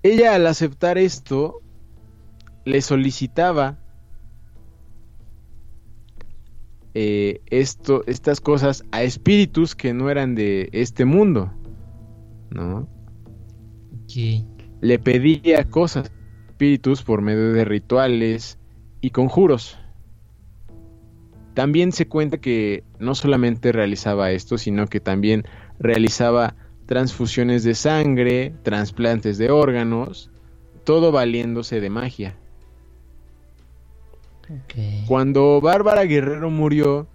[0.02, 1.62] Ella al aceptar esto
[2.68, 3.78] le solicitaba
[6.94, 11.52] eh, esto, estas cosas a espíritus que no eran de este mundo,
[12.50, 12.88] ¿no?
[14.82, 18.60] Le pedía cosas a espíritus por medio de rituales
[19.00, 19.78] y conjuros.
[21.54, 25.44] También se cuenta que no solamente realizaba esto, sino que también
[25.80, 26.56] realizaba
[26.86, 30.32] transfusiones de sangre, trasplantes de órganos,
[30.84, 32.38] todo valiéndose de magia.
[35.08, 37.08] Cuando Bárbara Guerrero murió,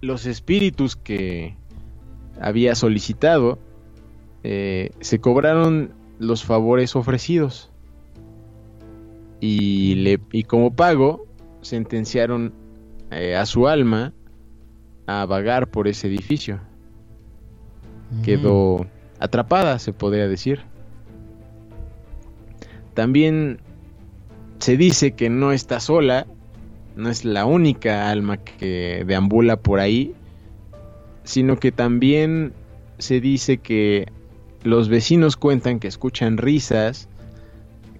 [0.00, 1.56] los espíritus que
[2.40, 3.58] había solicitado
[4.42, 7.70] eh, se cobraron los favores ofrecidos
[9.40, 11.26] y, le, y como pago
[11.62, 12.52] sentenciaron
[13.10, 14.12] eh, a su alma
[15.06, 16.60] a vagar por ese edificio.
[18.22, 18.86] Quedó
[19.18, 20.60] atrapada, se podría decir.
[22.94, 23.58] También
[24.64, 26.26] se dice que no está sola,
[26.96, 30.14] no es la única alma que deambula por ahí,
[31.22, 32.54] sino que también
[32.96, 34.10] se dice que
[34.62, 37.10] los vecinos cuentan que escuchan risas,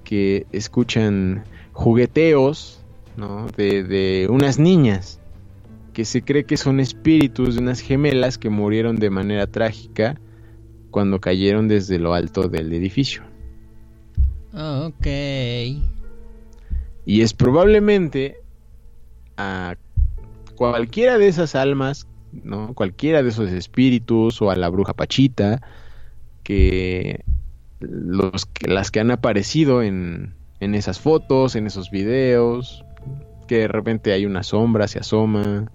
[0.05, 2.83] que escuchan jugueteos,
[3.19, 3.47] ¿no?
[3.59, 5.21] De, de unas niñas,
[5.93, 10.19] que se cree que son espíritus de unas gemelas que murieron de manera trágica
[10.91, 13.23] cuando cayeron desde lo alto del edificio.
[17.07, 18.39] Y es probablemente
[19.37, 19.77] a
[20.57, 22.75] cualquiera de esas almas, ¿no?
[22.75, 25.61] Cualquiera de esos espíritus o a la bruja Pachita
[26.43, 27.25] que
[27.81, 32.85] los que las que han aparecido en, en esas fotos, en esos videos,
[33.47, 35.71] que de repente hay una sombra se asoma.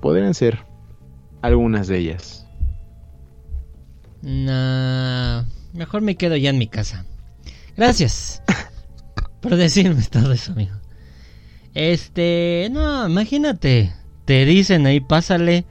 [0.00, 0.64] Podrían ser
[1.42, 2.46] algunas de ellas.
[4.22, 7.04] Nah, mejor me quedo ya en mi casa.
[7.76, 8.42] Gracias
[9.40, 10.74] por decirme todo eso, amigo.
[11.74, 13.92] Este, no, imagínate,
[14.24, 15.64] te dicen ahí, pásale,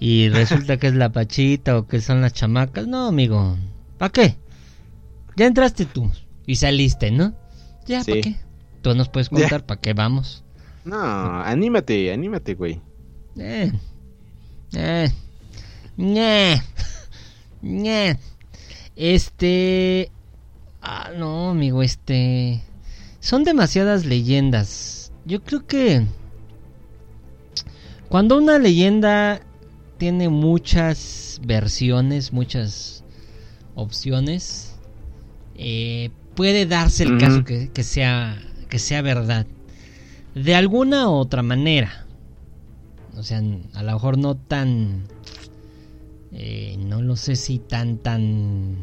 [0.00, 2.86] y resulta que es la pachita o que son las chamacas.
[2.86, 3.56] No, amigo,
[3.98, 4.36] ¿para qué?
[5.36, 6.10] Ya entraste tú
[6.46, 7.34] y saliste, ¿no?
[7.86, 8.20] Ya, ¿para Sí.
[8.20, 8.36] qué?
[8.82, 10.44] Tú nos puedes contar para qué vamos.
[10.84, 10.96] No,
[11.42, 12.80] anímate, anímate, güey.
[13.38, 13.72] Eh.
[14.74, 15.10] Eh.
[15.96, 16.62] Ñe.
[17.62, 18.18] Ñe.
[18.94, 20.10] Este.
[20.80, 22.62] Ah, no, amigo, este.
[23.26, 25.10] Son demasiadas leyendas.
[25.24, 26.06] Yo creo que.
[28.08, 29.40] Cuando una leyenda
[29.98, 33.02] tiene muchas versiones, muchas
[33.74, 34.76] opciones,
[35.56, 39.44] eh, puede darse el caso que, que sea, que sea verdad.
[40.36, 42.06] De alguna u otra manera.
[43.16, 43.42] O sea,
[43.74, 45.02] a lo mejor no tan...
[46.30, 48.76] eh, no lo sé si tan, tan...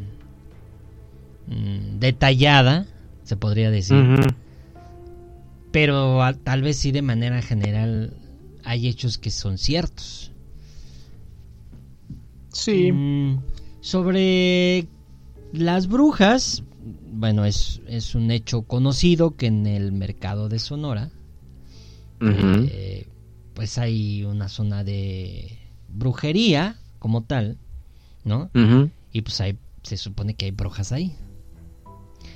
[1.47, 2.87] mm, detallada,
[3.33, 3.95] se podría decir.
[5.71, 8.13] Pero a- tal vez sí de manera general
[8.63, 10.31] hay hechos que son ciertos.
[12.51, 12.91] Sí.
[12.91, 13.39] Mm,
[13.81, 14.87] sobre
[15.51, 16.61] las brujas,
[17.11, 21.09] bueno, es, es un hecho conocido que en el mercado de Sonora,
[22.71, 23.07] eh,
[23.55, 25.57] pues hay una zona de
[25.89, 27.57] brujería como tal,
[28.23, 28.51] ¿no?
[29.11, 31.15] Y pues hay, se supone que hay brujas ahí.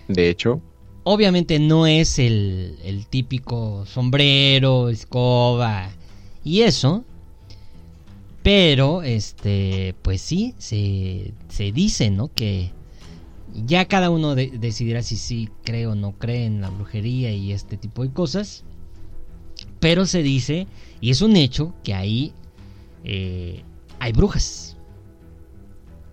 [0.07, 0.61] De hecho,
[1.09, 5.89] Obviamente no es el, el típico sombrero, escoba
[6.43, 7.05] y eso.
[8.43, 12.29] Pero, este, pues sí, se, se dice, ¿no?
[12.33, 12.71] Que
[13.65, 17.53] ya cada uno de- decidirá si sí cree o no cree en la brujería y
[17.53, 18.65] este tipo de cosas.
[19.79, 20.67] Pero se dice,
[20.99, 22.33] y es un hecho, que ahí
[23.05, 23.61] eh,
[23.99, 24.75] hay brujas.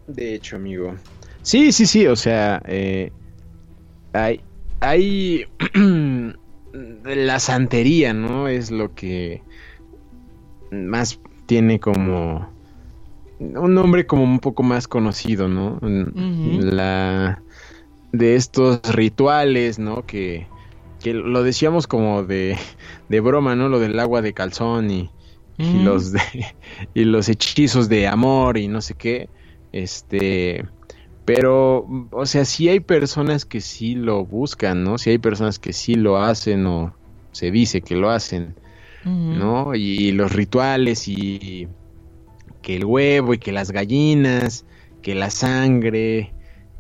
[0.07, 0.95] De hecho, amigo.
[1.43, 3.11] Sí, sí, sí, o sea, eh,
[4.13, 4.41] hay,
[4.85, 5.47] hay
[7.05, 8.49] la santería, ¿no?
[8.49, 9.43] Es lo que
[10.71, 12.49] más tiene como
[13.39, 15.79] un nombre como un poco más conocido, ¿no?
[15.83, 17.43] La
[18.13, 20.07] de estos rituales, ¿no?
[20.07, 20.47] Que,
[21.03, 22.57] que lo decíamos como de,
[23.09, 23.69] de broma, ¿no?
[23.69, 25.11] Lo del agua de calzón y,
[25.59, 26.21] y los de,
[26.95, 29.29] y los hechizos de amor y no sé qué
[29.75, 30.65] este
[31.25, 35.73] pero o sea sí hay personas que sí lo buscan no sí hay personas que
[35.73, 36.95] sí lo hacen o
[37.33, 38.55] se dice que lo hacen
[39.05, 41.69] no y los rituales y
[42.63, 44.65] que el huevo y que las gallinas
[45.03, 46.33] que la sangre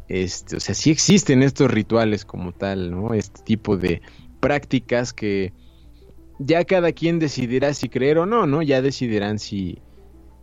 [0.09, 4.01] este o sea sí existen estos rituales como tal no este tipo de
[4.41, 5.53] prácticas que
[6.39, 8.63] ya cada quien decidirá si creer o no, ¿no?
[8.63, 9.79] Ya decidirán si,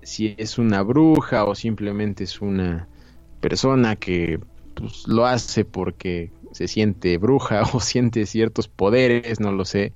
[0.01, 2.87] si es una bruja o simplemente es una
[3.41, 4.39] persona que
[4.75, 9.93] pues, lo hace porque se siente bruja o siente ciertos poderes, no lo sé.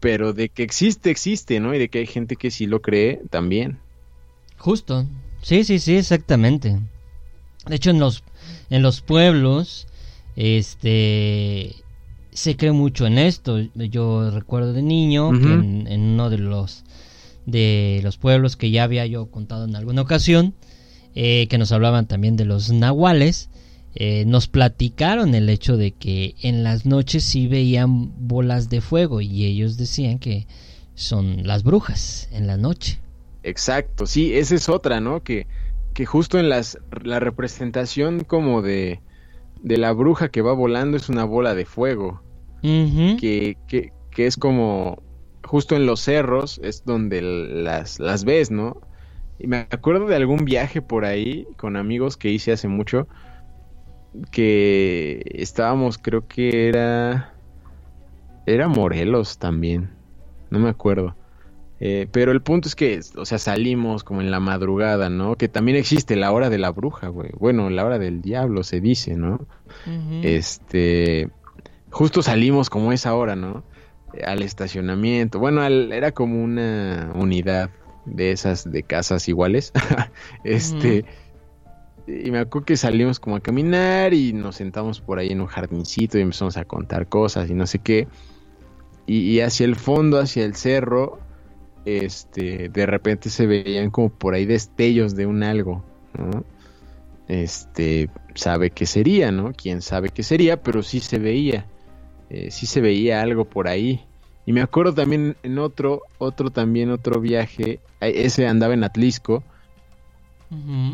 [0.00, 1.74] Pero de que existe, existe, ¿no?
[1.74, 3.78] Y de que hay gente que sí lo cree, también.
[4.58, 5.06] Justo.
[5.42, 6.80] Sí, sí, sí, exactamente.
[7.66, 8.24] De hecho, en los,
[8.68, 9.86] en los pueblos,
[10.34, 11.76] este,
[12.32, 13.60] se cree mucho en esto.
[13.74, 16.84] Yo recuerdo de niño que en, en uno de los,
[17.46, 20.54] de los pueblos que ya había yo contado en alguna ocasión,
[21.16, 23.48] eh, que nos hablaban también de los nahuales,
[23.94, 29.22] eh, nos platicaron el hecho de que en las noches sí veían bolas de fuego
[29.22, 30.46] y ellos decían que
[30.94, 33.00] son las brujas en la noche.
[33.42, 35.22] Exacto, sí, esa es otra, ¿no?
[35.22, 35.46] Que,
[35.94, 39.00] que justo en las, la representación como de,
[39.62, 42.22] de la bruja que va volando es una bola de fuego.
[42.60, 45.02] Que, que, que es como
[45.44, 48.82] justo en los cerros es donde las, las ves, ¿no?
[49.38, 53.08] Y me acuerdo de algún viaje por ahí con amigos que hice hace mucho
[54.30, 57.34] que estábamos, creo que era
[58.46, 59.90] era Morelos también,
[60.50, 61.16] no me acuerdo.
[61.80, 65.36] Eh, pero el punto es que, o sea, salimos como en la madrugada, ¿no?
[65.36, 67.30] Que también existe la hora de la bruja, güey.
[67.38, 69.46] Bueno, la hora del diablo se dice, ¿no?
[70.20, 71.30] Este,
[71.90, 73.64] justo salimos como esa hora, ¿no?
[74.24, 75.38] Al estacionamiento.
[75.40, 77.70] Bueno, al- era como una unidad
[78.06, 79.72] de esas de casas iguales.
[80.44, 81.04] este,
[82.06, 85.46] y me acuerdo que salimos como a caminar y nos sentamos por ahí en un
[85.46, 88.08] jardincito y empezamos a contar cosas y no sé qué.
[89.06, 91.20] Y, y hacia el fondo, hacia el cerro,
[91.84, 95.84] este, de repente se veían como por ahí destellos de un algo,
[96.18, 96.44] ¿no?
[97.28, 99.52] Este, sabe qué sería, ¿no?
[99.52, 101.66] Quién sabe qué sería, pero sí se veía,
[102.28, 104.04] eh, sí se veía algo por ahí.
[104.46, 109.42] Y me acuerdo también en otro, otro también, otro viaje, eh, ese andaba en Atlisco,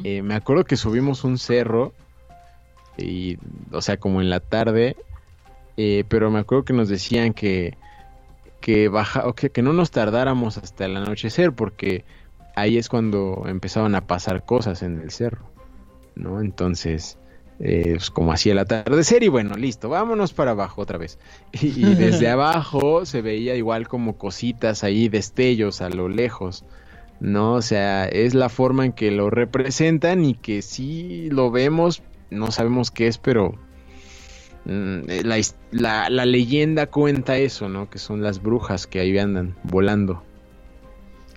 [0.04, 1.92] eh, me acuerdo que subimos un cerro,
[2.96, 3.36] y,
[3.70, 4.96] o sea, como en la tarde,
[5.76, 7.76] eh, pero me acuerdo que nos decían que,
[8.62, 12.06] que, baja, o que, que no nos tardáramos hasta el anochecer, porque
[12.56, 15.50] ahí es cuando empezaban a pasar cosas en el cerro,
[16.14, 16.40] ¿no?
[16.40, 17.18] Entonces,
[17.60, 21.18] eh, pues como hacía el atardecer, y bueno, listo, vámonos para abajo otra vez.
[21.60, 26.64] Y, y desde abajo se veía igual como cositas ahí, destellos a lo lejos.
[27.20, 27.52] ¿no?
[27.54, 32.50] O sea, es la forma en que lo representan y que sí lo vemos, no
[32.50, 33.54] sabemos qué es, pero
[34.64, 37.88] mm, la, his- la- la leyenda cuenta eso, ¿no?
[37.90, 40.24] Que son las brujas que ahí andan volando.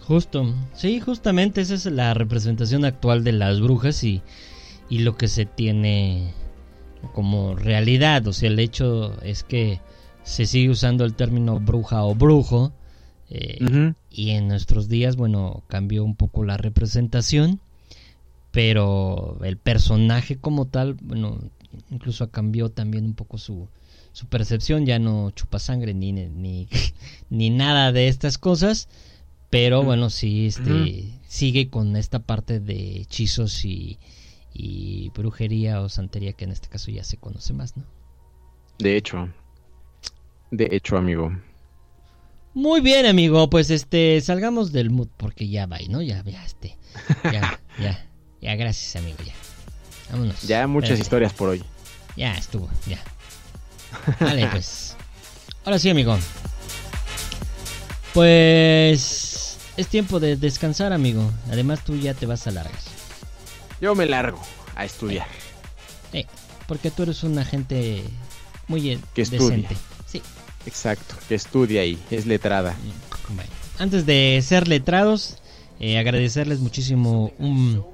[0.01, 4.21] Justo, sí, justamente esa es la representación actual de las brujas y,
[4.89, 6.31] y lo que se tiene
[7.13, 8.27] como realidad.
[8.27, 9.79] O sea, el hecho es que
[10.23, 12.73] se sigue usando el término bruja o brujo.
[13.29, 13.93] eh.
[14.09, 17.59] Y en nuestros días, bueno, cambió un poco la representación.
[18.51, 21.39] Pero el personaje como tal, bueno,
[21.91, 23.67] incluso cambió también un poco su,
[24.13, 24.85] su percepción.
[24.85, 26.67] Ya no chupa sangre ni, ni,
[27.29, 28.87] ni nada de estas cosas.
[29.49, 33.99] Pero bueno, sí, este, sigue con esta parte de hechizos y,
[34.57, 37.83] y brujería o santería, que en este caso ya se conoce más, ¿no?
[38.79, 39.29] De hecho.
[40.49, 41.31] De hecho, amigo.
[42.53, 46.01] Muy bien, amigo, pues este, salgamos del mood porque ya va, ¿no?
[46.01, 46.77] Ya, ya, este,
[47.25, 48.09] ya, ya,
[48.41, 49.33] ya, gracias, amigo, ya.
[50.09, 50.41] Vámonos.
[50.43, 51.01] Ya muchas Espérate.
[51.01, 51.63] historias por hoy.
[52.15, 53.03] Ya estuvo, ya.
[54.21, 54.95] Vale, pues.
[55.65, 56.17] Ahora sí, amigo.
[58.13, 61.29] Pues es tiempo de descansar, amigo.
[61.51, 62.94] Además, tú ya te vas a largas.
[63.81, 64.39] Yo me largo
[64.75, 65.27] a estudiar.
[66.13, 66.25] Eh,
[66.67, 68.03] porque tú eres una gente
[68.67, 69.41] muy Que estudia.
[69.49, 69.75] decente.
[70.07, 70.21] Sí.
[70.65, 72.75] Exacto, que estudia ahí, es letrada.
[73.29, 75.37] Bueno, antes de ser letrados,
[75.79, 77.85] eh, agradecerles muchísimo un,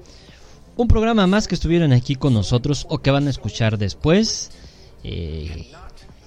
[0.78, 4.52] un programa más que estuvieron aquí con nosotros o que van a escuchar después.
[5.04, 5.70] Eh,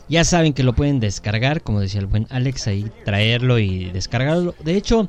[0.08, 4.54] ya saben que lo pueden descargar, como decía el buen Alex, ahí traerlo y descargarlo.
[4.62, 5.08] De hecho,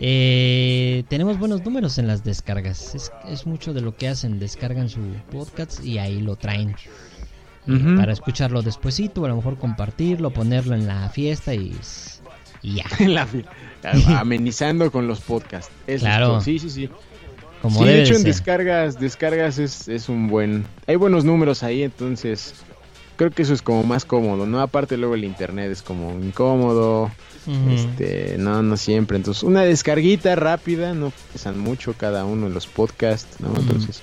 [0.00, 2.94] eh, tenemos buenos números en las descargas.
[2.94, 5.00] Es, es mucho de lo que hacen, descargan su
[5.30, 6.70] podcast y ahí lo traen.
[7.66, 7.94] eh.
[7.96, 11.76] Para escucharlo despuesito, a lo mejor compartirlo, ponerlo en la fiesta y,
[12.62, 12.84] y ya.
[13.08, 13.26] La
[14.18, 15.70] amenizando con los podcasts.
[15.86, 16.38] Eso Claro.
[16.38, 16.44] es.
[16.44, 16.88] Sí, sí, sí.
[17.62, 18.32] Como sí, debe de hecho de en ser.
[18.32, 20.64] descargas, descargas es, es un buen...
[20.86, 22.54] Hay buenos números ahí, entonces
[23.16, 24.60] creo que eso es como más cómodo, ¿no?
[24.60, 27.10] Aparte luego el internet es como incómodo,
[27.70, 29.16] Este, no, no siempre.
[29.16, 33.48] Entonces una descarguita rápida, no pesan mucho cada uno en los podcasts, ¿no?
[33.58, 34.02] Entonces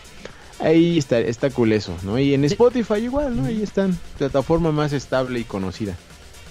[0.60, 2.18] ahí está, está cool eso, ¿no?
[2.18, 3.46] Y en Spotify igual, ¿no?
[3.46, 5.96] Ahí están, plataforma más estable y conocida.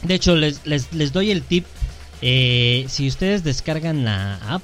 [0.03, 1.65] De hecho, les, les, les doy el tip.
[2.23, 4.63] eh, si ustedes descargan la app,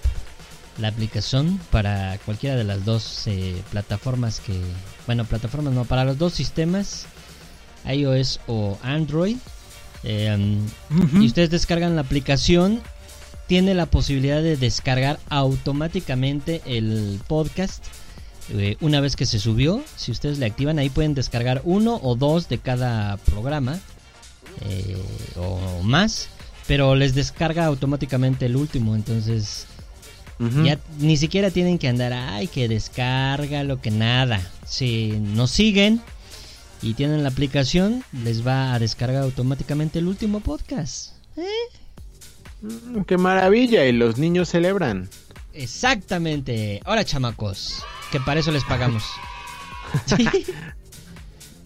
[0.79, 4.61] la aplicación para cualquiera de las dos eh, plataformas que...
[5.07, 7.07] Bueno, plataformas no, para los dos sistemas,
[7.91, 9.37] iOS o Android.
[10.03, 10.59] Eh,
[11.15, 12.81] y ustedes descargan la aplicación,
[13.47, 17.85] tiene la posibilidad de descargar automáticamente el podcast.
[18.51, 22.17] eh, una vez que se subió, si ustedes le activan, ahí pueden descargar uno o
[22.17, 23.79] dos de cada programa
[24.63, 24.97] eh,
[25.37, 26.29] o más,
[26.67, 29.67] pero les descarga automáticamente el último, entonces
[30.65, 34.41] ya ni siquiera tienen que andar, ay, que descarga lo que nada.
[34.67, 36.01] Si nos siguen
[36.83, 41.13] y tienen la aplicación, les va a descargar automáticamente el último podcast.
[42.63, 43.87] Mm, ¡Qué maravilla!
[43.87, 45.09] Y los niños celebran.
[45.53, 46.81] Exactamente.
[46.85, 47.83] Ahora, chamacos,
[48.13, 49.05] que para eso les pagamos.
[50.07, 50.25] Sí.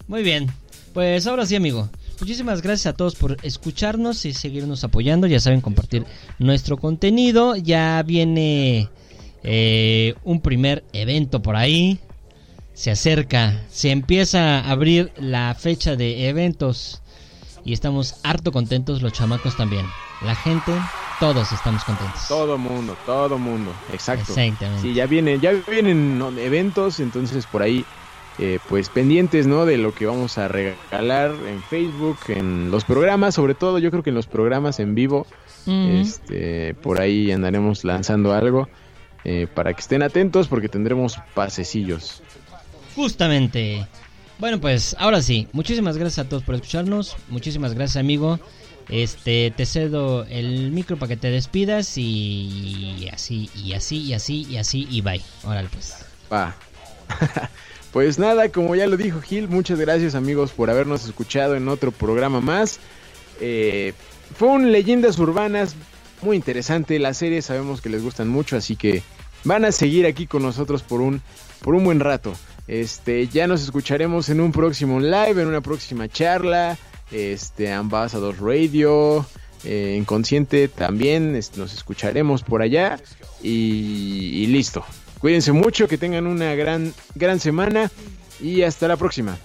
[0.07, 0.51] Muy bien.
[0.93, 1.89] Pues ahora sí, amigo.
[2.19, 5.27] Muchísimas gracias a todos por escucharnos y seguirnos apoyando.
[5.27, 6.05] Ya saben, compartir
[6.39, 7.55] nuestro contenido.
[7.55, 8.89] Ya viene
[9.43, 11.99] eh, un primer evento por ahí.
[12.75, 13.63] Se acerca.
[13.69, 17.01] Se empieza a abrir la fecha de eventos.
[17.63, 19.85] Y estamos harto contentos, los chamacos también.
[20.23, 20.71] La gente,
[21.19, 22.27] todos estamos contentos.
[22.27, 24.33] Todo mundo, todo mundo, exacto.
[24.33, 24.81] Exactamente.
[24.81, 27.83] Sí, ya vienen, ya vienen eventos, entonces por ahí,
[28.37, 29.65] eh, pues pendientes, ¿no?
[29.65, 34.03] De lo que vamos a regalar en Facebook, en los programas, sobre todo, yo creo
[34.03, 35.25] que en los programas en vivo,
[35.65, 38.69] este, por ahí andaremos lanzando algo
[39.27, 42.21] eh, para que estén atentos porque tendremos pasecillos.
[42.95, 43.85] Justamente.
[44.37, 47.15] Bueno, pues ahora sí, muchísimas gracias a todos por escucharnos.
[47.29, 48.39] Muchísimas gracias, amigo.
[48.89, 54.45] Este, te cedo el micro para que te despidas y así, y así, y así,
[54.49, 55.21] y así, y bye.
[55.43, 55.95] Órale, pues.
[56.31, 56.55] Va.
[57.91, 61.91] pues nada, como ya lo dijo Gil, muchas gracias amigos por habernos escuchado en otro
[61.91, 62.79] programa más.
[63.39, 63.93] Eh,
[64.37, 65.75] fue un Leyendas Urbanas
[66.21, 66.99] muy interesante.
[66.99, 69.01] La serie sabemos que les gustan mucho, así que
[69.43, 71.21] van a seguir aquí con nosotros por un,
[71.61, 72.33] por un buen rato.
[72.67, 76.77] Este, ya nos escucharemos en un próximo live, en una próxima charla.
[77.11, 79.25] Este, Ambassador Radio,
[79.63, 81.35] eh, Inconsciente también.
[81.35, 82.99] es- nos escucharemos por allá.
[83.43, 84.83] Y, y listo.
[85.19, 87.91] Cuídense mucho, que tengan una gran, gran semana.
[88.41, 89.37] Y hasta la próxima.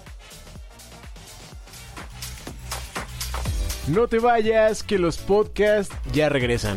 [3.89, 6.77] No te vayas, que los podcasts ya regresan.